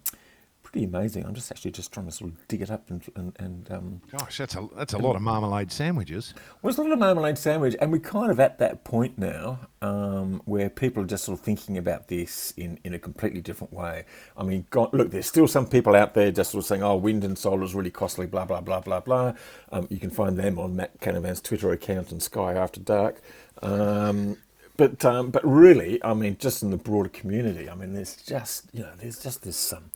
pretty 0.74 0.86
amazing. 0.86 1.24
I'm 1.24 1.34
just 1.34 1.52
actually 1.52 1.70
just 1.70 1.92
trying 1.92 2.06
to 2.06 2.12
sort 2.12 2.32
of 2.32 2.48
dig 2.48 2.60
it 2.60 2.68
up 2.68 2.90
and 2.90 3.00
and, 3.14 3.32
and 3.38 3.70
um, 3.70 4.00
gosh, 4.10 4.38
that's 4.38 4.56
a 4.56 4.68
that's 4.74 4.92
a 4.92 4.98
lot 4.98 5.14
of 5.14 5.22
marmalade 5.22 5.70
sandwiches. 5.70 6.34
Well, 6.62 6.70
it's 6.70 6.78
a 6.80 6.96
marmalade 6.96 7.38
sandwich, 7.38 7.76
and 7.80 7.92
we're 7.92 8.00
kind 8.00 8.28
of 8.28 8.40
at 8.40 8.58
that 8.58 8.82
point 8.82 9.16
now 9.16 9.60
um, 9.82 10.42
where 10.46 10.68
people 10.68 11.04
are 11.04 11.06
just 11.06 11.26
sort 11.26 11.38
of 11.38 11.44
thinking 11.44 11.78
about 11.78 12.08
this 12.08 12.52
in, 12.56 12.80
in 12.82 12.92
a 12.92 12.98
completely 12.98 13.40
different 13.40 13.72
way. 13.72 14.04
I 14.36 14.42
mean, 14.42 14.66
God, 14.70 14.92
look, 14.92 15.12
there's 15.12 15.26
still 15.26 15.46
some 15.46 15.68
people 15.68 15.94
out 15.94 16.14
there 16.14 16.32
just 16.32 16.50
sort 16.50 16.64
of 16.64 16.66
saying, 16.66 16.82
"Oh, 16.82 16.96
wind 16.96 17.22
and 17.22 17.38
solar 17.38 17.62
is 17.62 17.72
really 17.76 17.92
costly," 17.92 18.26
blah 18.26 18.44
blah 18.44 18.60
blah 18.60 18.80
blah 18.80 18.98
blah. 18.98 19.34
Um, 19.70 19.86
you 19.90 19.98
can 19.98 20.10
find 20.10 20.36
them 20.36 20.58
on 20.58 20.74
Matt 20.74 20.98
Canavan's 21.00 21.40
Twitter 21.40 21.70
account 21.70 22.10
and 22.10 22.20
Sky 22.20 22.54
After 22.54 22.80
Dark. 22.80 23.22
Um, 23.62 24.38
but 24.76 25.04
um, 25.04 25.30
but 25.30 25.46
really, 25.46 26.02
I 26.02 26.14
mean, 26.14 26.36
just 26.36 26.64
in 26.64 26.70
the 26.70 26.76
broader 26.76 27.10
community, 27.10 27.70
I 27.70 27.76
mean, 27.76 27.94
there's 27.94 28.16
just 28.16 28.66
you 28.72 28.80
know, 28.80 28.90
there's 28.98 29.22
just 29.22 29.44
this 29.44 29.72
um, 29.72 29.92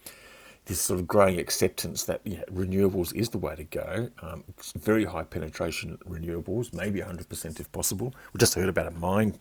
this 0.68 0.80
sort 0.82 1.00
of 1.00 1.06
growing 1.06 1.40
acceptance 1.40 2.04
that 2.04 2.20
yeah, 2.24 2.42
renewables 2.52 3.14
is 3.14 3.30
the 3.30 3.38
way 3.38 3.56
to 3.56 3.64
go. 3.64 4.10
Um, 4.20 4.44
very 4.76 5.04
high 5.04 5.24
penetration 5.24 5.98
renewables, 6.06 6.74
maybe 6.74 7.00
100% 7.00 7.58
if 7.58 7.72
possible. 7.72 8.14
We 8.32 8.38
just 8.38 8.54
heard 8.54 8.68
about 8.68 8.86
a 8.86 8.90
mine 8.90 9.34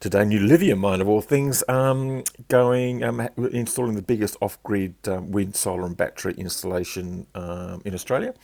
today, 0.00 0.24
new 0.26 0.38
lithium 0.38 0.78
mine 0.80 1.00
of 1.00 1.08
all 1.08 1.22
things, 1.22 1.64
um, 1.68 2.24
going 2.48 3.02
um, 3.02 3.26
installing 3.52 3.94
the 3.94 4.02
biggest 4.02 4.36
off-grid 4.42 4.94
um, 5.08 5.32
wind, 5.32 5.56
solar, 5.56 5.86
and 5.86 5.96
battery 5.96 6.34
installation 6.36 7.26
um, 7.34 7.80
in 7.86 7.94
Australia. 7.94 8.34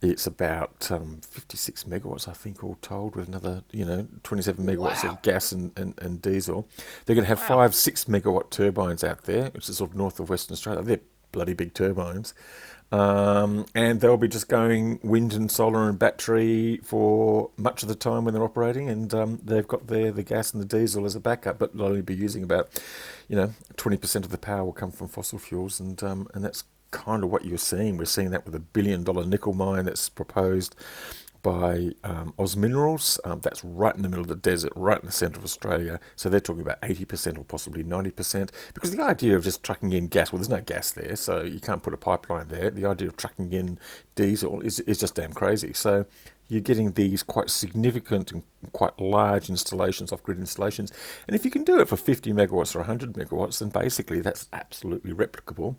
It's 0.00 0.26
about 0.26 0.90
um, 0.90 1.20
56 1.28 1.84
megawatts, 1.84 2.28
I 2.28 2.32
think, 2.32 2.62
all 2.62 2.76
told, 2.82 3.16
with 3.16 3.28
another, 3.28 3.62
you 3.72 3.84
know, 3.84 4.06
27 4.24 4.64
megawatts 4.64 5.04
wow. 5.04 5.10
of 5.10 5.22
gas 5.22 5.50
and, 5.52 5.76
and, 5.76 5.94
and, 6.00 6.22
diesel. 6.22 6.68
They're 7.04 7.16
going 7.16 7.24
to 7.24 7.28
have 7.28 7.40
wow. 7.40 7.56
five 7.56 7.74
six 7.74 8.04
megawatt 8.04 8.50
turbines 8.50 9.02
out 9.02 9.24
there, 9.24 9.50
which 9.50 9.68
is 9.68 9.78
sort 9.78 9.90
of 9.90 9.96
north 9.96 10.20
of 10.20 10.30
Western 10.30 10.54
Australia. 10.54 10.82
They're 10.82 11.00
bloody 11.32 11.54
big 11.54 11.74
turbines. 11.74 12.34
Um, 12.90 13.66
and 13.74 14.00
they'll 14.00 14.16
be 14.16 14.28
just 14.28 14.48
going 14.48 14.98
wind 15.02 15.34
and 15.34 15.50
solar 15.50 15.88
and 15.88 15.98
battery 15.98 16.80
for 16.82 17.50
much 17.58 17.82
of 17.82 17.88
the 17.88 17.94
time 17.94 18.24
when 18.24 18.32
they're 18.32 18.42
operating, 18.42 18.88
and 18.88 19.12
um, 19.12 19.40
they've 19.44 19.68
got 19.68 19.88
their 19.88 20.10
the 20.10 20.22
gas 20.22 20.52
and 20.52 20.62
the 20.62 20.66
diesel 20.66 21.04
as 21.04 21.14
a 21.14 21.20
backup, 21.20 21.58
but 21.58 21.76
they'll 21.76 21.86
only 21.86 22.00
be 22.00 22.14
using 22.14 22.42
about, 22.42 22.70
you 23.28 23.36
know, 23.36 23.52
20% 23.74 24.16
of 24.24 24.30
the 24.30 24.38
power 24.38 24.64
will 24.64 24.72
come 24.72 24.90
from 24.90 25.08
fossil 25.08 25.38
fuels, 25.38 25.80
and 25.80 26.02
um, 26.02 26.28
and 26.32 26.42
that's 26.42 26.64
kind 26.90 27.22
of 27.22 27.30
what 27.30 27.44
you're 27.44 27.58
seeing. 27.58 27.98
We're 27.98 28.06
seeing 28.06 28.30
that 28.30 28.46
with 28.46 28.54
a 28.54 28.60
billion 28.60 29.04
dollar 29.04 29.26
nickel 29.26 29.52
mine 29.52 29.84
that's 29.84 30.08
proposed 30.08 30.74
by 31.42 31.92
um, 32.04 32.34
Oz 32.38 32.56
Minerals. 32.56 33.20
Um, 33.24 33.40
that's 33.40 33.64
right 33.64 33.94
in 33.94 34.02
the 34.02 34.08
middle 34.08 34.22
of 34.22 34.28
the 34.28 34.36
desert, 34.36 34.72
right 34.76 35.00
in 35.00 35.06
the 35.06 35.12
centre 35.12 35.38
of 35.38 35.44
Australia. 35.44 36.00
So 36.16 36.28
they're 36.28 36.40
talking 36.40 36.62
about 36.62 36.80
80% 36.82 37.38
or 37.38 37.44
possibly 37.44 37.84
90%. 37.84 38.50
Because 38.74 38.90
the 38.90 39.02
idea 39.02 39.36
of 39.36 39.44
just 39.44 39.62
trucking 39.62 39.92
in 39.92 40.08
gas, 40.08 40.32
well, 40.32 40.38
there's 40.38 40.48
no 40.48 40.60
gas 40.60 40.90
there, 40.90 41.16
so 41.16 41.42
you 41.42 41.60
can't 41.60 41.82
put 41.82 41.94
a 41.94 41.98
pipeline 41.98 42.48
there. 42.48 42.70
The 42.70 42.86
idea 42.86 43.08
of 43.08 43.16
trucking 43.16 43.52
in 43.52 43.78
diesel 44.14 44.60
is, 44.60 44.80
is 44.80 44.98
just 44.98 45.14
damn 45.14 45.32
crazy. 45.32 45.72
So 45.72 46.06
you're 46.48 46.60
getting 46.62 46.92
these 46.92 47.22
quite 47.22 47.50
significant 47.50 48.32
and 48.32 48.42
quite 48.72 48.98
large 48.98 49.50
installations, 49.50 50.12
off 50.12 50.22
grid 50.22 50.38
installations. 50.38 50.92
And 51.26 51.36
if 51.36 51.44
you 51.44 51.50
can 51.50 51.62
do 51.62 51.78
it 51.78 51.88
for 51.88 51.96
50 51.96 52.32
megawatts 52.32 52.74
or 52.74 52.80
100 52.80 53.12
megawatts, 53.12 53.58
then 53.58 53.68
basically 53.68 54.20
that's 54.20 54.48
absolutely 54.52 55.12
replicable 55.12 55.76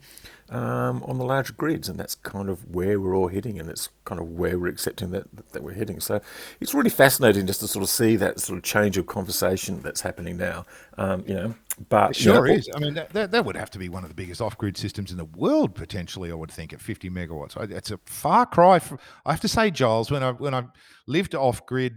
um, 0.50 1.04
on 1.04 1.18
the 1.18 1.26
larger 1.26 1.54
grids. 1.54 1.90
And 1.90 2.00
that's 2.00 2.16
kind 2.16 2.50
of 2.50 2.74
where 2.74 3.00
we're 3.00 3.16
all 3.16 3.28
heading, 3.28 3.60
and 3.60 3.70
it's 3.70 3.90
kind 4.06 4.20
of 4.20 4.30
where 4.30 4.58
we're 4.58 4.70
accepting 4.70 5.12
that, 5.12 5.26
that 5.52 5.64
we're 5.64 5.74
heading. 5.74 6.00
So 6.00 6.22
it's 6.60 6.74
really 6.74 6.90
fascinating 6.90 7.48
just 7.48 7.60
to 7.62 7.68
sort 7.68 7.84
of 7.84 7.90
see 7.90 8.16
that 8.18 8.40
sort 8.40 8.58
of 8.58 8.64
change 8.64 8.98
of 8.98 9.08
conversation 9.08 9.82
that's 9.82 10.02
happening 10.02 10.38
now. 10.38 10.66
Um, 10.98 11.24
you 11.28 11.36
know, 11.36 11.56
but 11.88 12.12
it 12.12 12.16
sure 12.16 12.48
you 12.48 12.54
know, 12.54 12.60
is. 12.60 12.70
I 12.76 12.80
mean, 12.80 12.94
that, 12.96 13.10
that, 13.12 13.32
that, 13.32 13.46
would 13.46 13.56
have 13.56 13.72
to 13.72 13.80
be 13.80 13.90
one 13.90 14.04
of 14.04 14.10
the 14.10 14.16
biggest 14.16 14.42
off-grid 14.42 14.78
systems 14.78 15.12
in 15.12 15.18
the 15.18 15.26
world 15.26 15.76
potentially. 15.76 16.32
I 16.32 16.36
would 16.36 16.52
think 16.52 16.74
at 16.74 16.82
50 16.82 17.10
megawatts. 17.10 17.72
It's 17.72 17.92
a 17.92 18.00
far 18.06 18.46
cry. 18.46 18.80
From, 18.80 19.00
I 19.26 19.32
have 19.32 19.42
to 19.42 19.48
say, 19.48 19.72
Giles, 19.72 20.12
when 20.12 20.24
I 20.24 20.32
when 20.32 20.54
I 20.54 20.66
lived 21.08 21.36
off-grid 21.36 21.96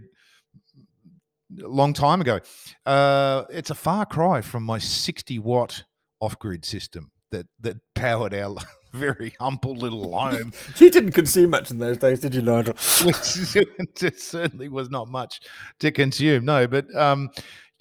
a 1.63 1.67
long 1.67 1.93
time 1.93 2.21
ago, 2.21 2.39
uh, 2.85 3.43
it's 3.49 3.69
a 3.69 3.75
far 3.75 4.05
cry 4.05 4.41
from 4.41 4.63
my 4.63 4.77
60 4.79 5.39
watt 5.39 5.83
off-grid 6.19 6.63
system 6.63 7.11
that 7.33 7.47
that 7.59 7.77
powered 7.93 8.33
our 8.33 8.55
very 8.93 9.33
humble 9.39 9.75
little 9.75 10.17
home. 10.17 10.53
you 10.77 10.89
didn't 10.89 11.11
consume 11.11 11.49
much 11.49 11.71
in 11.71 11.79
those 11.79 11.97
days, 11.97 12.19
did 12.19 12.33
you, 12.33 12.41
Nigel? 12.41 12.75
it 12.77 14.19
certainly 14.19 14.69
was 14.69 14.89
not 14.89 15.09
much 15.09 15.41
to 15.79 15.91
consume. 15.91 16.45
No, 16.45 16.67
but 16.67 16.93
um, 16.95 17.29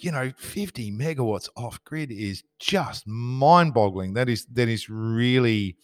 you 0.01 0.11
know, 0.11 0.33
50 0.37 0.91
megawatts 0.93 1.49
off 1.57 1.83
grid 1.85 2.11
is 2.11 2.43
just 2.59 3.07
mind 3.07 3.75
boggling. 3.75 4.15
That 4.15 4.29
is, 4.29 4.47
that 4.47 4.69
is 4.69 4.89
really, 4.89 5.77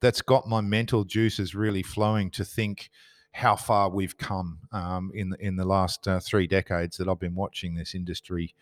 that's 0.00 0.20
got 0.20 0.48
my 0.48 0.60
mental 0.60 1.04
juices 1.04 1.54
really 1.54 1.82
flowing 1.82 2.30
to 2.32 2.44
think 2.44 2.90
how 3.32 3.54
far 3.54 3.88
we've 3.88 4.16
come 4.16 4.58
um, 4.72 5.10
in, 5.14 5.30
the, 5.30 5.36
in 5.38 5.56
the 5.56 5.64
last 5.64 6.08
uh, 6.08 6.20
three 6.20 6.46
decades 6.46 6.96
that 6.96 7.08
I've 7.08 7.20
been 7.20 7.34
watching 7.34 7.74
this 7.74 7.94
industry 7.94 8.54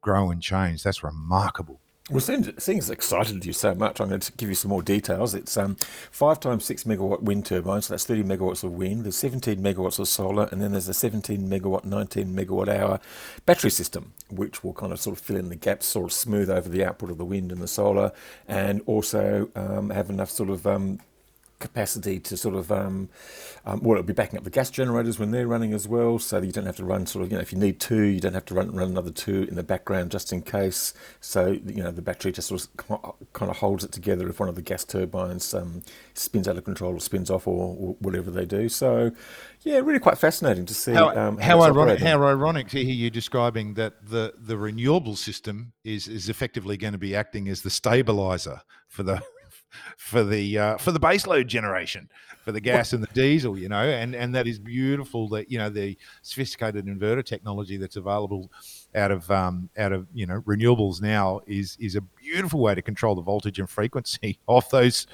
grow 0.00 0.30
and 0.30 0.42
change. 0.42 0.82
That's 0.82 1.02
remarkable. 1.02 1.80
Well, 2.10 2.20
seeing, 2.20 2.58
seeing 2.58 2.78
as 2.78 2.88
excited 2.88 3.44
you 3.44 3.52
so 3.52 3.74
much, 3.74 4.00
I'm 4.00 4.08
going 4.08 4.22
to 4.22 4.32
give 4.32 4.48
you 4.48 4.54
some 4.54 4.70
more 4.70 4.80
details. 4.80 5.34
It's 5.34 5.58
um, 5.58 5.76
five 6.10 6.40
times 6.40 6.64
six 6.64 6.84
megawatt 6.84 7.20
wind 7.20 7.44
turbines, 7.44 7.86
so 7.86 7.92
that's 7.92 8.06
30 8.06 8.22
megawatts 8.22 8.64
of 8.64 8.72
wind. 8.72 9.04
There's 9.04 9.18
17 9.18 9.58
megawatts 9.60 9.98
of 9.98 10.08
solar, 10.08 10.48
and 10.50 10.62
then 10.62 10.72
there's 10.72 10.88
a 10.88 10.94
17 10.94 11.50
megawatt, 11.50 11.84
19 11.84 12.34
megawatt 12.34 12.68
hour 12.68 12.98
battery 13.44 13.70
system, 13.70 14.14
which 14.30 14.64
will 14.64 14.72
kind 14.72 14.90
of 14.90 14.98
sort 14.98 15.18
of 15.18 15.22
fill 15.22 15.36
in 15.36 15.50
the 15.50 15.54
gaps, 15.54 15.84
sort 15.84 16.06
of 16.06 16.12
smooth 16.14 16.48
over 16.48 16.70
the 16.70 16.82
output 16.82 17.10
of 17.10 17.18
the 17.18 17.26
wind 17.26 17.52
and 17.52 17.60
the 17.60 17.68
solar, 17.68 18.10
and 18.46 18.80
also 18.86 19.50
um, 19.54 19.90
have 19.90 20.08
enough 20.08 20.30
sort 20.30 20.48
of 20.48 20.66
um, 20.66 21.00
capacity 21.58 22.20
to 22.20 22.36
sort 22.36 22.54
of, 22.54 22.70
um, 22.70 23.08
um, 23.66 23.80
well, 23.82 23.98
it'll 23.98 24.06
be 24.06 24.12
backing 24.12 24.38
up 24.38 24.44
the 24.44 24.50
gas 24.50 24.70
generators 24.70 25.18
when 25.18 25.30
they're 25.30 25.46
running 25.46 25.72
as 25.72 25.88
well, 25.88 26.18
so 26.18 26.40
that 26.40 26.46
you 26.46 26.52
don't 26.52 26.66
have 26.66 26.76
to 26.76 26.84
run 26.84 27.06
sort 27.06 27.24
of, 27.24 27.30
you 27.30 27.36
know, 27.36 27.42
if 27.42 27.52
you 27.52 27.58
need 27.58 27.80
two, 27.80 28.02
you 28.02 28.20
don't 28.20 28.34
have 28.34 28.44
to 28.46 28.54
run, 28.54 28.72
run 28.72 28.88
another 28.88 29.10
two 29.10 29.42
in 29.44 29.54
the 29.54 29.62
background 29.62 30.10
just 30.10 30.32
in 30.32 30.42
case. 30.42 30.94
So, 31.20 31.58
you 31.66 31.82
know, 31.82 31.90
the 31.90 32.02
battery 32.02 32.32
just 32.32 32.48
sort 32.48 32.66
of 32.90 33.32
kind 33.32 33.50
of 33.50 33.56
holds 33.56 33.84
it 33.84 33.92
together 33.92 34.28
if 34.28 34.40
one 34.40 34.48
of 34.48 34.54
the 34.54 34.62
gas 34.62 34.84
turbines 34.84 35.52
um, 35.54 35.82
spins 36.14 36.48
out 36.48 36.56
of 36.56 36.64
control 36.64 36.94
or 36.94 37.00
spins 37.00 37.30
off 37.30 37.46
or, 37.46 37.76
or, 37.78 37.96
whatever 38.00 38.30
they 38.30 38.46
do. 38.46 38.68
So, 38.68 39.10
yeah, 39.62 39.78
really 39.78 39.98
quite 39.98 40.18
fascinating 40.18 40.66
to 40.66 40.74
see 40.74 40.92
how, 40.92 41.08
um, 41.10 41.38
how, 41.38 41.58
how 41.58 41.62
ironic. 41.62 41.98
How 41.98 42.22
ironic 42.22 42.68
to 42.68 42.84
hear 42.84 42.94
you 42.94 43.10
describing 43.10 43.74
that 43.74 44.06
the 44.06 44.34
the 44.38 44.56
renewable 44.56 45.16
system 45.16 45.72
is 45.84 46.06
is 46.06 46.28
effectively 46.28 46.76
going 46.76 46.92
to 46.92 46.98
be 46.98 47.16
acting 47.16 47.48
as 47.48 47.62
the 47.62 47.70
stabilizer 47.70 48.60
for 48.86 49.02
the 49.02 49.22
for 49.96 50.24
the 50.24 50.58
uh, 50.58 50.76
for 50.78 50.92
the 50.92 51.00
baseload 51.00 51.46
generation 51.46 52.08
for 52.48 52.52
the 52.52 52.60
gas 52.62 52.94
and 52.94 53.02
the 53.02 53.08
diesel, 53.12 53.58
you 53.58 53.68
know, 53.68 53.82
and 53.82 54.14
and 54.14 54.34
that 54.34 54.46
is 54.46 54.58
beautiful 54.58 55.28
that 55.28 55.50
you 55.50 55.58
know 55.58 55.68
the 55.68 55.98
sophisticated 56.22 56.86
inverter 56.86 57.22
technology 57.22 57.76
that's 57.76 57.96
available 57.96 58.50
out 58.94 59.10
of 59.10 59.30
um, 59.30 59.68
out 59.76 59.92
of 59.92 60.06
you 60.14 60.24
know 60.24 60.40
renewables 60.46 61.02
now 61.02 61.40
is 61.46 61.76
is 61.78 61.94
a 61.94 62.00
beautiful 62.00 62.60
way 62.60 62.74
to 62.74 62.80
control 62.80 63.14
the 63.14 63.20
voltage 63.20 63.58
and 63.58 63.68
frequency 63.68 64.38
of 64.48 64.66
those 64.70 65.06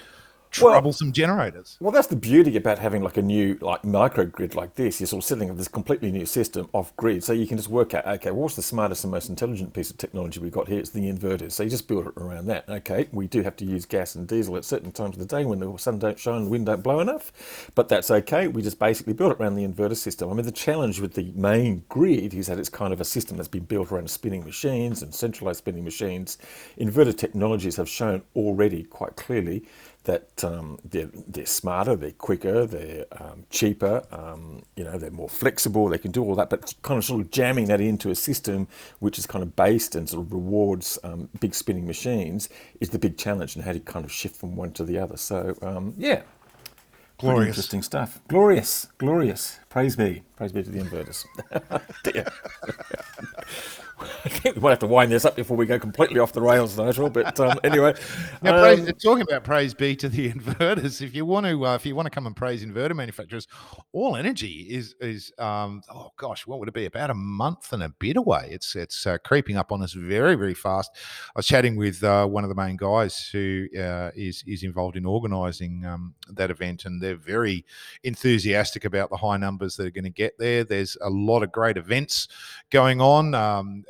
troublesome 0.55 1.09
well, 1.09 1.13
generators. 1.13 1.77
Well, 1.81 1.93
that's 1.93 2.07
the 2.07 2.17
beauty 2.17 2.57
about 2.57 2.79
having 2.79 3.03
like 3.03 3.17
a 3.17 3.23
new 3.23 3.59
like 3.61 3.83
microgrid 3.83 4.55
like 4.55 4.75
this. 4.75 5.01
You're 5.01 5.07
sort 5.07 5.25
of 5.25 5.29
setting 5.29 5.51
up 5.51 5.57
this 5.57 5.69
completely 5.69 6.11
new 6.13 6.27
system 6.27 6.69
off 6.73 6.97
grid, 6.97 7.25
so 7.25 7.33
you 7.33 7.47
can 7.47 7.57
just 7.57 7.69
work 7.69 7.95
out 7.95 8.07
okay, 8.07 8.31
what's 8.31 8.57
the 8.57 8.63
smartest 8.63 9.05
and 9.05 9.11
most 9.11 9.29
intelligent 9.29 9.73
piece 9.73 9.91
of 9.91 9.99
technology 9.99 10.41
we've 10.41 10.53
got 10.53 10.69
here? 10.69 10.79
It's 10.79 10.91
the 10.91 11.11
inverters. 11.11 11.53
So 11.53 11.63
you 11.63 11.71
just 11.71 11.89
build 11.89 12.07
it 12.07 12.13
around 12.17 12.47
that. 12.47 12.69
Okay, 12.69 13.09
we 13.13 13.27
do 13.27 13.43
have 13.43 13.57
to 13.57 13.65
use 13.65 13.85
gas 13.85 14.15
and 14.15 14.29
diesel 14.29 14.57
at 14.57 14.65
certain 14.65 14.93
times 14.93 15.17
of 15.17 15.27
the 15.27 15.37
day 15.37 15.45
when 15.45 15.59
the 15.59 15.77
sun 15.77 15.99
don't 15.99 16.19
shine 16.19 16.37
and 16.37 16.47
the 16.47 16.51
wind 16.51 16.67
don't 16.67 16.83
blow 16.83 17.01
enough, 17.01 17.71
but 17.75 17.89
that's 17.89 18.11
okay. 18.11 18.49
We 18.49 18.63
just 18.63 18.79
basically 18.79 19.13
build 19.13 19.33
it 19.33 19.41
around 19.41 19.57
the 19.57 19.67
inverter 19.67 19.97
system. 19.97 20.31
I 20.31 20.35
mean, 20.35 20.47
the 20.47 20.53
challenge 20.53 21.01
with 21.01 21.15
the 21.15 21.33
main 21.35 21.85
grid 21.89 22.35
is 22.35 22.47
that 22.47 22.59
it's 22.59 22.69
kind 22.69 22.93
of 22.93 23.01
a 23.01 23.05
system 23.05 23.37
that's 23.37 23.49
been 23.49 23.65
built 23.65 23.91
around 23.91 24.11
spinning 24.11 24.45
machines 24.45 25.03
and 25.03 25.15
centralized 25.15 25.59
spinning 25.59 25.85
machines. 25.85 26.39
Inverter 26.79 27.17
technologies 27.17 27.77
have 27.77 27.89
shown 27.89 28.23
already 28.37 28.85
quite 28.85 29.17
clearly 29.17 29.65
that 30.05 30.45
um, 30.45 30.79
they're, 30.85 31.11
they're 31.27 31.47
smarter, 31.47 31.97
they're 31.97 32.13
quicker, 32.13 32.67
they're 32.67 33.07
um, 33.13 33.45
cheaper, 33.51 34.03
um, 34.13 34.63
you 34.77 34.85
know, 34.85 34.99
they're 34.99 35.11
more 35.11 35.29
flexible, 35.29 35.89
they 35.89 35.99
can 35.99 36.11
do 36.11 36.23
all 36.23 36.35
that, 36.35 36.51
but 36.51 36.75
kind 36.83 36.99
of 36.99 37.05
sort 37.05 37.21
of 37.23 37.31
jamming 37.31 37.67
that 37.67 37.81
into 37.81 38.11
a 38.11 38.15
system 38.15 38.69
which 39.01 39.19
is 39.19 39.27
kind 39.27 39.43
of 39.43 39.57
based 39.57 39.95
and 39.95 40.09
sort 40.09 40.27
of 40.27 40.33
rewards 40.33 40.99
um, 41.05 41.29
big 41.41 41.55
spinning 41.55 41.87
machines 41.87 42.49
is 42.81 42.91
the 42.91 42.99
big 42.99 43.17
challenge 43.17 43.57
and 43.57 43.65
how 43.65 43.73
you 43.73 43.81
kind 43.81 44.05
of 44.05 44.13
shift 44.13 44.37
from 44.37 44.57
one 44.57 44.73
to 44.73 44.85
the 44.85 44.99
other. 44.99 45.17
So, 45.17 45.57
um, 45.63 45.95
yeah. 45.97 46.23
Glorious. 47.19 47.49
interesting 47.49 47.83
stuff. 47.83 48.21
Glorious, 48.29 48.89
glorious. 48.99 49.61
Praise 49.69 49.95
be. 49.95 50.23
Praise 50.37 50.53
be 50.53 50.65
to 50.65 50.71
the 50.71 50.81
inverters. 50.81 51.25
I 54.25 54.29
think 54.29 54.57
we 54.57 54.63
might 54.63 54.71
have 54.71 54.79
to 54.81 54.87
wind 54.87 55.13
this 55.13 55.25
up 55.25 55.37
before 55.37 55.57
we 55.57 55.67
go 55.67 55.79
completely 55.79 56.19
off 56.19 56.33
the 56.33 56.41
rails, 56.41 56.77
Nigel. 56.77 57.11
But 57.11 57.39
um, 57.39 57.59
anyway, 57.65 57.95
now, 58.43 58.61
praise, 58.61 58.81
um, 58.81 58.95
talking 58.95 59.23
about 59.23 59.45
praise 59.45 59.75
be 59.75 59.95
to 59.97 60.09
the 60.09 60.33
inverters. 60.33 61.01
If 61.01 61.15
you 61.15 61.25
want 61.25 61.47
to, 61.47 61.67
uh, 61.67 61.75
if 61.75 61.87
you 61.87 61.95
want 61.95 62.07
to 62.07 62.11
come 62.11 62.27
and 62.27 62.35
praise 62.35 62.65
inverter 62.65 62.95
manufacturers, 62.95 63.47
All 63.93 64.17
Energy 64.17 64.67
is 64.71 64.95
is 65.01 65.33
um, 65.39 65.83
oh 65.93 66.11
gosh, 66.17 66.47
what 66.47 66.59
would 66.59 66.69
it 66.69 66.75
be? 66.75 66.87
About 66.87 67.11
a 67.11 67.15
month 67.15 67.73
and 67.73 67.83
a 67.83 67.89
bit 67.89 68.17
away. 68.17 68.49
It's 68.51 68.75
it's 68.75 69.07
uh, 69.07 69.19
creeping 69.19 69.57
up 69.57 69.71
on 69.71 69.83
us 69.83 69.93
very 69.93 70.35
very 70.35 70.55
fast. 70.55 70.91
I 71.29 71.39
was 71.39 71.47
chatting 71.47 71.77
with 71.77 72.03
uh, 72.03 72.27
one 72.27 72.45
of 72.45 72.49
the 72.49 72.57
main 72.57 72.77
guys 72.77 73.29
who 73.31 73.67
uh, 73.79 74.11
is 74.17 74.43
is 74.47 74.63
involved 74.65 74.97
in 74.97 75.07
organising 75.07 75.85
um, 75.85 76.15
that 76.31 76.51
event, 76.51 76.85
and 76.85 77.01
they're 77.01 77.17
very 77.17 77.65
enthusiastic 78.03 78.85
about 78.85 79.11
the 79.11 79.17
high 79.17 79.37
numbers 79.37 79.77
that 79.77 79.87
are 79.87 79.91
going 79.91 80.05
to 80.05 80.11
get 80.11 80.37
there. 80.39 80.65
There's 80.65 80.97
a 81.01 81.11
lot 81.11 81.43
of 81.43 81.53
great 81.53 81.77
events 81.77 82.29
going 82.71 83.01
on. 83.01 83.35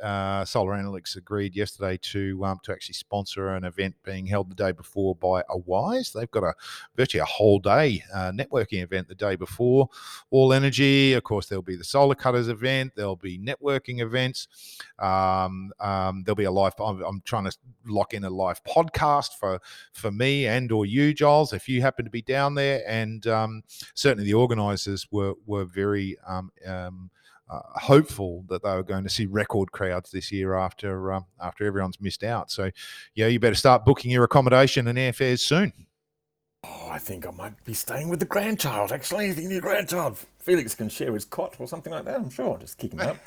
Uh, 0.01 0.45
Solar 0.45 0.73
Analytics 0.73 1.15
agreed 1.15 1.55
yesterday 1.55 1.97
to 1.97 2.43
um, 2.45 2.59
to 2.63 2.71
actually 2.71 2.93
sponsor 2.93 3.49
an 3.49 3.63
event 3.63 3.95
being 4.03 4.25
held 4.25 4.49
the 4.49 4.55
day 4.55 4.71
before 4.71 5.15
by 5.15 5.43
Awise. 5.49 6.11
They've 6.11 6.31
got 6.31 6.43
a 6.43 6.53
virtually 6.95 7.21
a 7.21 7.25
whole 7.25 7.59
day 7.59 8.03
uh, 8.13 8.31
networking 8.31 8.83
event 8.83 9.07
the 9.07 9.15
day 9.15 9.35
before. 9.35 9.89
All 10.31 10.53
Energy, 10.53 11.13
of 11.13 11.23
course, 11.23 11.47
there'll 11.47 11.61
be 11.61 11.75
the 11.75 11.83
Solar 11.83 12.15
Cutters 12.15 12.47
event. 12.47 12.93
There'll 12.95 13.15
be 13.15 13.37
networking 13.37 14.01
events. 14.01 14.47
Um, 14.99 15.71
um, 15.79 16.23
there'll 16.23 16.35
be 16.35 16.45
a 16.45 16.51
live. 16.51 16.73
I'm, 16.79 17.01
I'm, 17.03 17.21
trying 17.25 17.45
to 17.45 17.57
lock 17.85 18.13
in 18.13 18.23
a 18.23 18.29
live 18.29 18.63
podcast 18.63 19.33
for 19.39 19.59
for 19.93 20.11
me 20.11 20.47
and 20.47 20.71
or 20.71 20.85
you, 20.85 21.13
Giles, 21.13 21.53
if 21.53 21.67
you 21.67 21.81
happen 21.81 22.05
to 22.05 22.11
be 22.11 22.21
down 22.21 22.55
there. 22.55 22.83
And 22.87 23.25
um, 23.27 23.63
certainly 23.93 24.25
the 24.25 24.33
organisers 24.33 25.07
were 25.11 25.33
were 25.45 25.65
very 25.65 26.17
um, 26.27 26.51
um, 26.65 27.09
uh, 27.49 27.59
hopeful 27.75 28.43
that 28.49 28.63
they 28.63 28.71
were 28.71 28.83
going 28.83 29.03
to 29.03 29.09
see 29.09 29.25
record 29.25 29.71
crowds 29.71 30.11
this 30.11 30.31
year 30.31 30.55
after 30.55 31.13
uh, 31.13 31.21
after 31.41 31.65
everyone's 31.65 32.01
missed 32.01 32.23
out. 32.23 32.51
So, 32.51 32.71
yeah, 33.13 33.27
you 33.27 33.39
better 33.39 33.55
start 33.55 33.85
booking 33.85 34.11
your 34.11 34.23
accommodation 34.23 34.87
and 34.87 34.97
airfares 34.97 35.39
soon. 35.39 35.73
Oh, 36.63 36.89
I 36.89 36.97
think 36.97 37.27
I 37.27 37.31
might 37.31 37.63
be 37.63 37.73
staying 37.73 38.09
with 38.09 38.19
the 38.19 38.25
grandchild. 38.25 38.91
Actually, 38.91 39.31
the 39.33 39.45
new 39.45 39.61
grandchild. 39.61 40.17
Felix 40.39 40.73
can 40.73 40.89
share 40.89 41.13
his 41.13 41.25
cot 41.25 41.55
or 41.59 41.67
something 41.67 41.93
like 41.93 42.05
that. 42.05 42.15
I'm 42.15 42.29
sure. 42.29 42.57
Just 42.57 42.77
kick 42.77 42.93
him 42.93 43.01
up. 43.01 43.17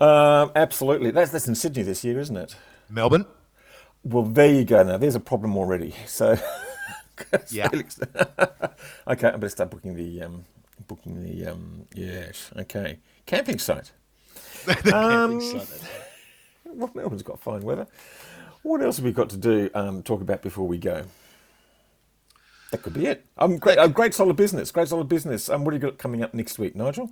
um, 0.00 0.52
absolutely. 0.56 1.10
That's 1.12 1.30
that's 1.30 1.46
in 1.46 1.54
Sydney 1.54 1.82
this 1.82 2.02
year, 2.04 2.18
isn't 2.18 2.36
it? 2.36 2.56
Melbourne. 2.88 3.26
Well, 4.02 4.24
there 4.24 4.52
you 4.52 4.64
go. 4.64 4.82
Now, 4.82 4.96
there's 4.96 5.14
a 5.14 5.20
problem 5.20 5.56
already. 5.56 5.94
So, 6.06 6.36
yeah. 7.50 7.68
okay, 7.68 7.88
I 9.06 9.32
better 9.32 9.48
start 9.48 9.70
booking 9.70 9.94
the 9.94 10.22
um, 10.22 10.44
booking 10.86 11.22
the 11.22 11.46
um, 11.46 11.86
yes, 11.94 12.50
okay, 12.56 12.98
camping 13.26 13.58
site. 13.58 13.92
um, 14.92 15.40
camping 15.40 15.40
site. 15.40 15.90
Well, 16.64 16.90
Melbourne's 16.94 17.22
got 17.22 17.40
fine 17.40 17.62
weather. 17.62 17.86
What 18.62 18.82
else 18.82 18.96
have 18.96 19.04
we 19.04 19.12
got 19.12 19.30
to 19.30 19.36
do? 19.36 19.70
Um, 19.74 20.02
talk 20.02 20.20
about 20.20 20.42
before 20.42 20.68
we 20.68 20.78
go. 20.78 21.04
That 22.70 22.82
could 22.82 22.94
be 22.94 23.06
it. 23.06 23.26
Um, 23.36 23.58
great, 23.58 23.78
uh, 23.78 23.88
great 23.88 24.14
solid 24.14 24.36
business. 24.36 24.70
Great 24.70 24.88
solid 24.88 25.08
business. 25.08 25.48
Um, 25.48 25.64
what 25.64 25.72
do 25.72 25.76
you 25.76 25.80
got 25.80 25.98
coming 25.98 26.22
up 26.22 26.34
next 26.34 26.58
week, 26.58 26.76
Nigel? 26.76 27.10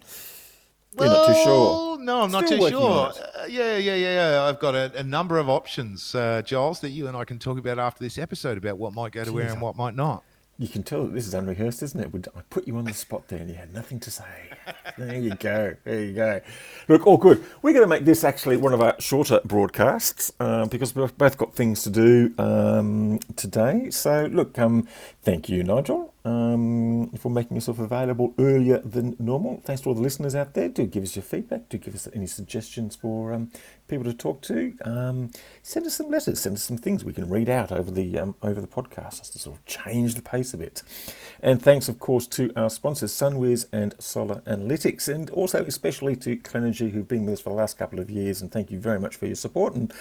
You're 0.99 1.09
well, 1.09 1.27
not 1.27 1.27
too 1.27 1.43
sure. 1.43 1.99
No, 1.99 2.23
I'm 2.23 2.31
Still 2.31 2.41
not 2.41 2.49
too 2.49 2.69
sure. 2.69 3.09
Uh, 3.09 3.47
yeah, 3.49 3.77
yeah, 3.77 3.95
yeah, 3.95 4.33
yeah. 4.33 4.43
I've 4.45 4.61
got 4.61 4.75
a, 4.75 4.93
a 4.99 5.03
number 5.03 5.39
of 5.39 5.49
options, 5.49 6.15
uh, 6.15 6.43
Giles, 6.43 6.81
that 6.81 6.91
you 6.91 7.09
and 7.09 7.17
I 7.17 7.25
can 7.25 7.39
talk 7.39 7.59
about 7.59 7.79
after 7.79 8.05
this 8.05 8.19
episode 8.19 8.57
about 8.57 8.79
what 8.79 8.95
might 8.95 9.13
go 9.13 9.25
to 9.25 9.31
Jeez, 9.31 9.35
where 9.35 9.49
and 9.51 9.61
what 9.61 9.77
might 9.77 9.95
not. 9.95 10.23
You 10.61 10.67
can 10.67 10.83
tell 10.83 11.05
that 11.05 11.15
this 11.15 11.27
is 11.29 11.35
unrehearsed, 11.35 11.85
isn't 11.85 12.01
it? 12.01 12.29
I 12.37 12.41
put 12.51 12.67
you 12.67 12.77
on 12.79 12.85
the 12.85 12.93
spot 12.93 13.29
there 13.29 13.39
and 13.39 13.49
you 13.49 13.55
had 13.55 13.73
nothing 13.73 14.01
to 14.01 14.11
say. 14.11 14.25
There 14.99 15.17
you 15.17 15.37
go. 15.37 15.77
There 15.85 16.03
you 16.03 16.13
go. 16.13 16.41
Look, 16.89 17.07
all 17.07 17.17
good. 17.17 17.45
We're 17.63 17.73
going 17.73 17.85
to 17.85 17.89
make 17.89 18.05
this 18.05 18.25
actually 18.25 18.57
one 18.57 18.73
of 18.75 18.81
our 18.81 18.97
shorter 19.01 19.41
broadcasts 19.45 20.33
uh, 20.41 20.67
because 20.67 20.97
we've 20.97 21.17
both 21.17 21.39
got 21.39 21.55
things 21.55 21.85
to 21.85 21.91
do 21.91 22.35
um, 22.39 23.21
today. 23.37 23.91
So, 23.91 24.27
look, 24.33 24.59
um, 24.59 24.89
thank 25.23 25.49
you, 25.49 25.63
Nigel 25.63 26.13
um, 26.25 27.11
for 27.19 27.31
making 27.31 27.57
yourself 27.57 27.79
available 27.79 28.35
earlier 28.39 28.79
than 28.79 29.17
normal. 29.19 29.61
Thanks 29.65 29.83
to 29.83 29.89
all 29.89 29.95
the 29.95 30.03
listeners 30.03 30.35
out 30.35 30.55
there. 30.55 30.69
Do 30.69 30.87
give 30.87 31.03
us 31.03 31.17
your 31.17 31.23
feedback. 31.23 31.69
Do 31.69 31.79
give 31.79 31.95
us 31.95 32.09
any 32.13 32.27
suggestions 32.27 32.97
for 32.97 33.33
um, 33.33 33.51
people 33.89 34.05
to 34.05 34.13
talk 34.13 34.43
to. 34.43 34.75
Um, 34.85 35.31
send 35.63 35.87
us 35.87 35.95
some 35.95 36.11
letters. 36.11 36.41
Send 36.41 36.57
us 36.57 36.63
some 36.63 36.77
things 36.77 37.05
we 37.05 37.13
can 37.13 37.29
read 37.29 37.49
out 37.49 37.73
over 37.73 37.91
the 37.91 38.19
um, 38.19 38.35
over 38.43 38.61
the 38.61 38.67
podcast 38.67 39.19
just 39.19 39.33
to 39.33 39.39
sort 39.39 39.57
of 39.57 39.65
change 39.65 40.15
the 40.15 40.23
pace 40.23 40.53
a 40.55 40.59
bit. 40.59 40.83
And 41.41 41.63
thanks, 41.63 41.89
of 41.89 41.99
course, 41.99 42.27
to 42.29 42.53
our 42.57 42.71
sponsors, 42.71 43.13
SunWiz 43.13 43.67
and 43.73 43.95
Solar 43.99 44.41
Analytics, 44.43 45.13
and 45.13 45.31
also 45.31 45.65
especially 45.65 46.17
to 46.17 46.37
Clenergy, 46.37 46.91
who've 46.91 47.09
been 47.09 47.25
with 47.25 47.35
us 47.35 47.41
for 47.41 47.51
the 47.51 47.57
last 47.57 47.79
couple 47.79 48.01
of 48.01 48.11
years. 48.11 48.43
And 48.43 48.51
thank 48.51 48.71
you 48.71 48.79
very 48.79 49.01
much 49.01 49.17
for 49.17 49.27
your 49.27 49.37
support. 49.37 49.75
And 49.75 49.93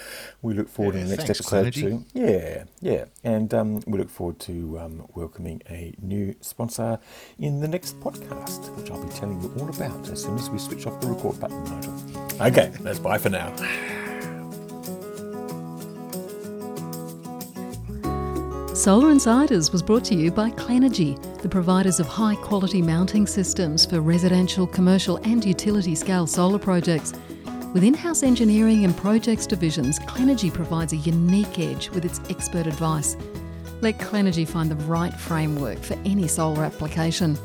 we 0.42 0.54
look 0.54 0.68
forward 0.68 0.94
yeah, 0.94 1.02
in 1.02 1.08
the 1.08 1.16
next 1.16 1.30
episode 1.30 1.72
to 1.74 2.04
yeah, 2.12 2.64
yeah, 2.80 3.04
and 3.24 3.52
um, 3.54 3.82
we 3.86 3.98
look 3.98 4.10
forward 4.10 4.38
to 4.40 4.78
um, 4.78 5.06
welcoming 5.14 5.62
a 5.70 5.94
new 6.08 6.34
sponsor 6.40 6.98
in 7.38 7.60
the 7.60 7.68
next 7.68 8.00
podcast, 8.00 8.74
which 8.76 8.90
I'll 8.90 9.04
be 9.04 9.12
telling 9.12 9.40
you 9.40 9.52
all 9.60 9.68
about 9.68 10.08
as 10.08 10.22
soon 10.22 10.36
as 10.36 10.50
we 10.50 10.58
switch 10.58 10.86
off 10.86 11.00
the 11.00 11.08
record 11.08 11.38
button, 11.38 11.62
Nigel. 11.64 11.94
Okay, 12.40 12.72
that's 12.80 12.98
bye 12.98 13.18
for 13.18 13.30
now. 13.30 13.54
Solar 18.78 19.10
Insiders 19.10 19.72
was 19.72 19.82
brought 19.82 20.04
to 20.04 20.14
you 20.14 20.30
by 20.30 20.50
Clenergy, 20.50 21.20
the 21.42 21.48
providers 21.48 21.98
of 21.98 22.06
high 22.06 22.36
quality 22.36 22.80
mounting 22.80 23.26
systems 23.26 23.84
for 23.84 24.00
residential, 24.00 24.68
commercial, 24.68 25.16
and 25.24 25.44
utility 25.44 25.96
scale 25.96 26.28
solar 26.28 26.60
projects. 26.60 27.12
With 27.74 27.82
in 27.82 27.92
house 27.92 28.22
engineering 28.22 28.84
and 28.84 28.96
projects 28.96 29.48
divisions, 29.48 29.98
Clenergy 29.98 30.54
provides 30.54 30.92
a 30.92 30.96
unique 30.98 31.58
edge 31.58 31.90
with 31.90 32.04
its 32.04 32.20
expert 32.30 32.68
advice. 32.68 33.16
Let 33.80 33.98
Clenergy 33.98 34.46
find 34.46 34.70
the 34.70 34.84
right 34.86 35.14
framework 35.14 35.78
for 35.78 35.94
any 36.04 36.26
solar 36.26 36.64
application. 36.64 37.38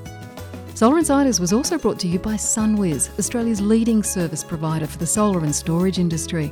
Solar 0.74 0.98
Insiders 0.98 1.39
was 1.39 1.54
also 1.54 1.78
brought 1.78 2.00
to 2.00 2.08
you 2.08 2.17
by 2.17 2.34
SunWiz, 2.34 3.17
Australia's 3.19 3.62
leading 3.62 4.02
service 4.02 4.43
provider 4.43 4.88
for 4.88 4.98
the 4.98 5.06
solar 5.06 5.43
and 5.43 5.56
storage 5.56 6.00
industry. 6.00 6.52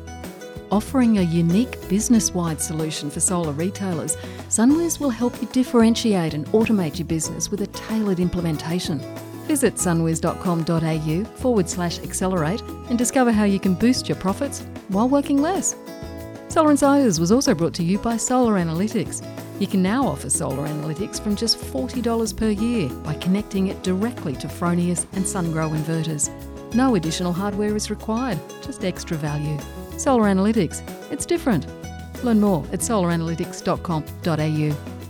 Offering 0.71 1.17
a 1.17 1.23
unique 1.23 1.89
business 1.89 2.31
wide 2.33 2.61
solution 2.61 3.09
for 3.09 3.19
solar 3.19 3.51
retailers, 3.53 4.15
SunWiz 4.49 4.99
will 4.99 5.09
help 5.09 5.41
you 5.41 5.47
differentiate 5.47 6.35
and 6.35 6.45
automate 6.47 6.99
your 6.99 7.07
business 7.07 7.49
with 7.49 7.61
a 7.61 7.67
tailored 7.67 8.19
implementation. 8.19 8.99
Visit 9.47 9.75
sunwiz.com.au 9.75 11.25
forward 11.37 11.67
slash 11.67 11.99
accelerate 11.99 12.61
and 12.61 12.97
discover 12.97 13.31
how 13.31 13.43
you 13.43 13.59
can 13.59 13.73
boost 13.73 14.07
your 14.07 14.15
profits 14.17 14.61
while 14.89 15.09
working 15.09 15.41
less. 15.41 15.75
Solar 16.47 16.71
Insiders 16.71 17.19
was 17.19 17.31
also 17.31 17.55
brought 17.55 17.73
to 17.73 17.83
you 17.83 17.97
by 17.97 18.15
Solar 18.15 18.53
Analytics. 18.53 19.25
You 19.61 19.67
can 19.67 19.83
now 19.83 20.07
offer 20.07 20.27
solar 20.27 20.67
analytics 20.67 21.21
from 21.21 21.35
just 21.35 21.59
$40 21.59 22.35
per 22.35 22.49
year 22.49 22.89
by 23.03 23.13
connecting 23.13 23.67
it 23.67 23.83
directly 23.83 24.33
to 24.37 24.47
Fronius 24.47 25.05
and 25.13 25.23
SunGrow 25.23 25.77
inverters. 25.77 26.31
No 26.73 26.95
additional 26.95 27.31
hardware 27.31 27.75
is 27.75 27.91
required, 27.91 28.39
just 28.63 28.83
extra 28.83 29.15
value. 29.17 29.59
Solar 29.99 30.23
Analytics, 30.23 30.81
it's 31.11 31.27
different. 31.27 31.67
Learn 32.23 32.39
more 32.39 32.65
at 32.73 32.79
solaranalytics.com.au. 32.79 35.00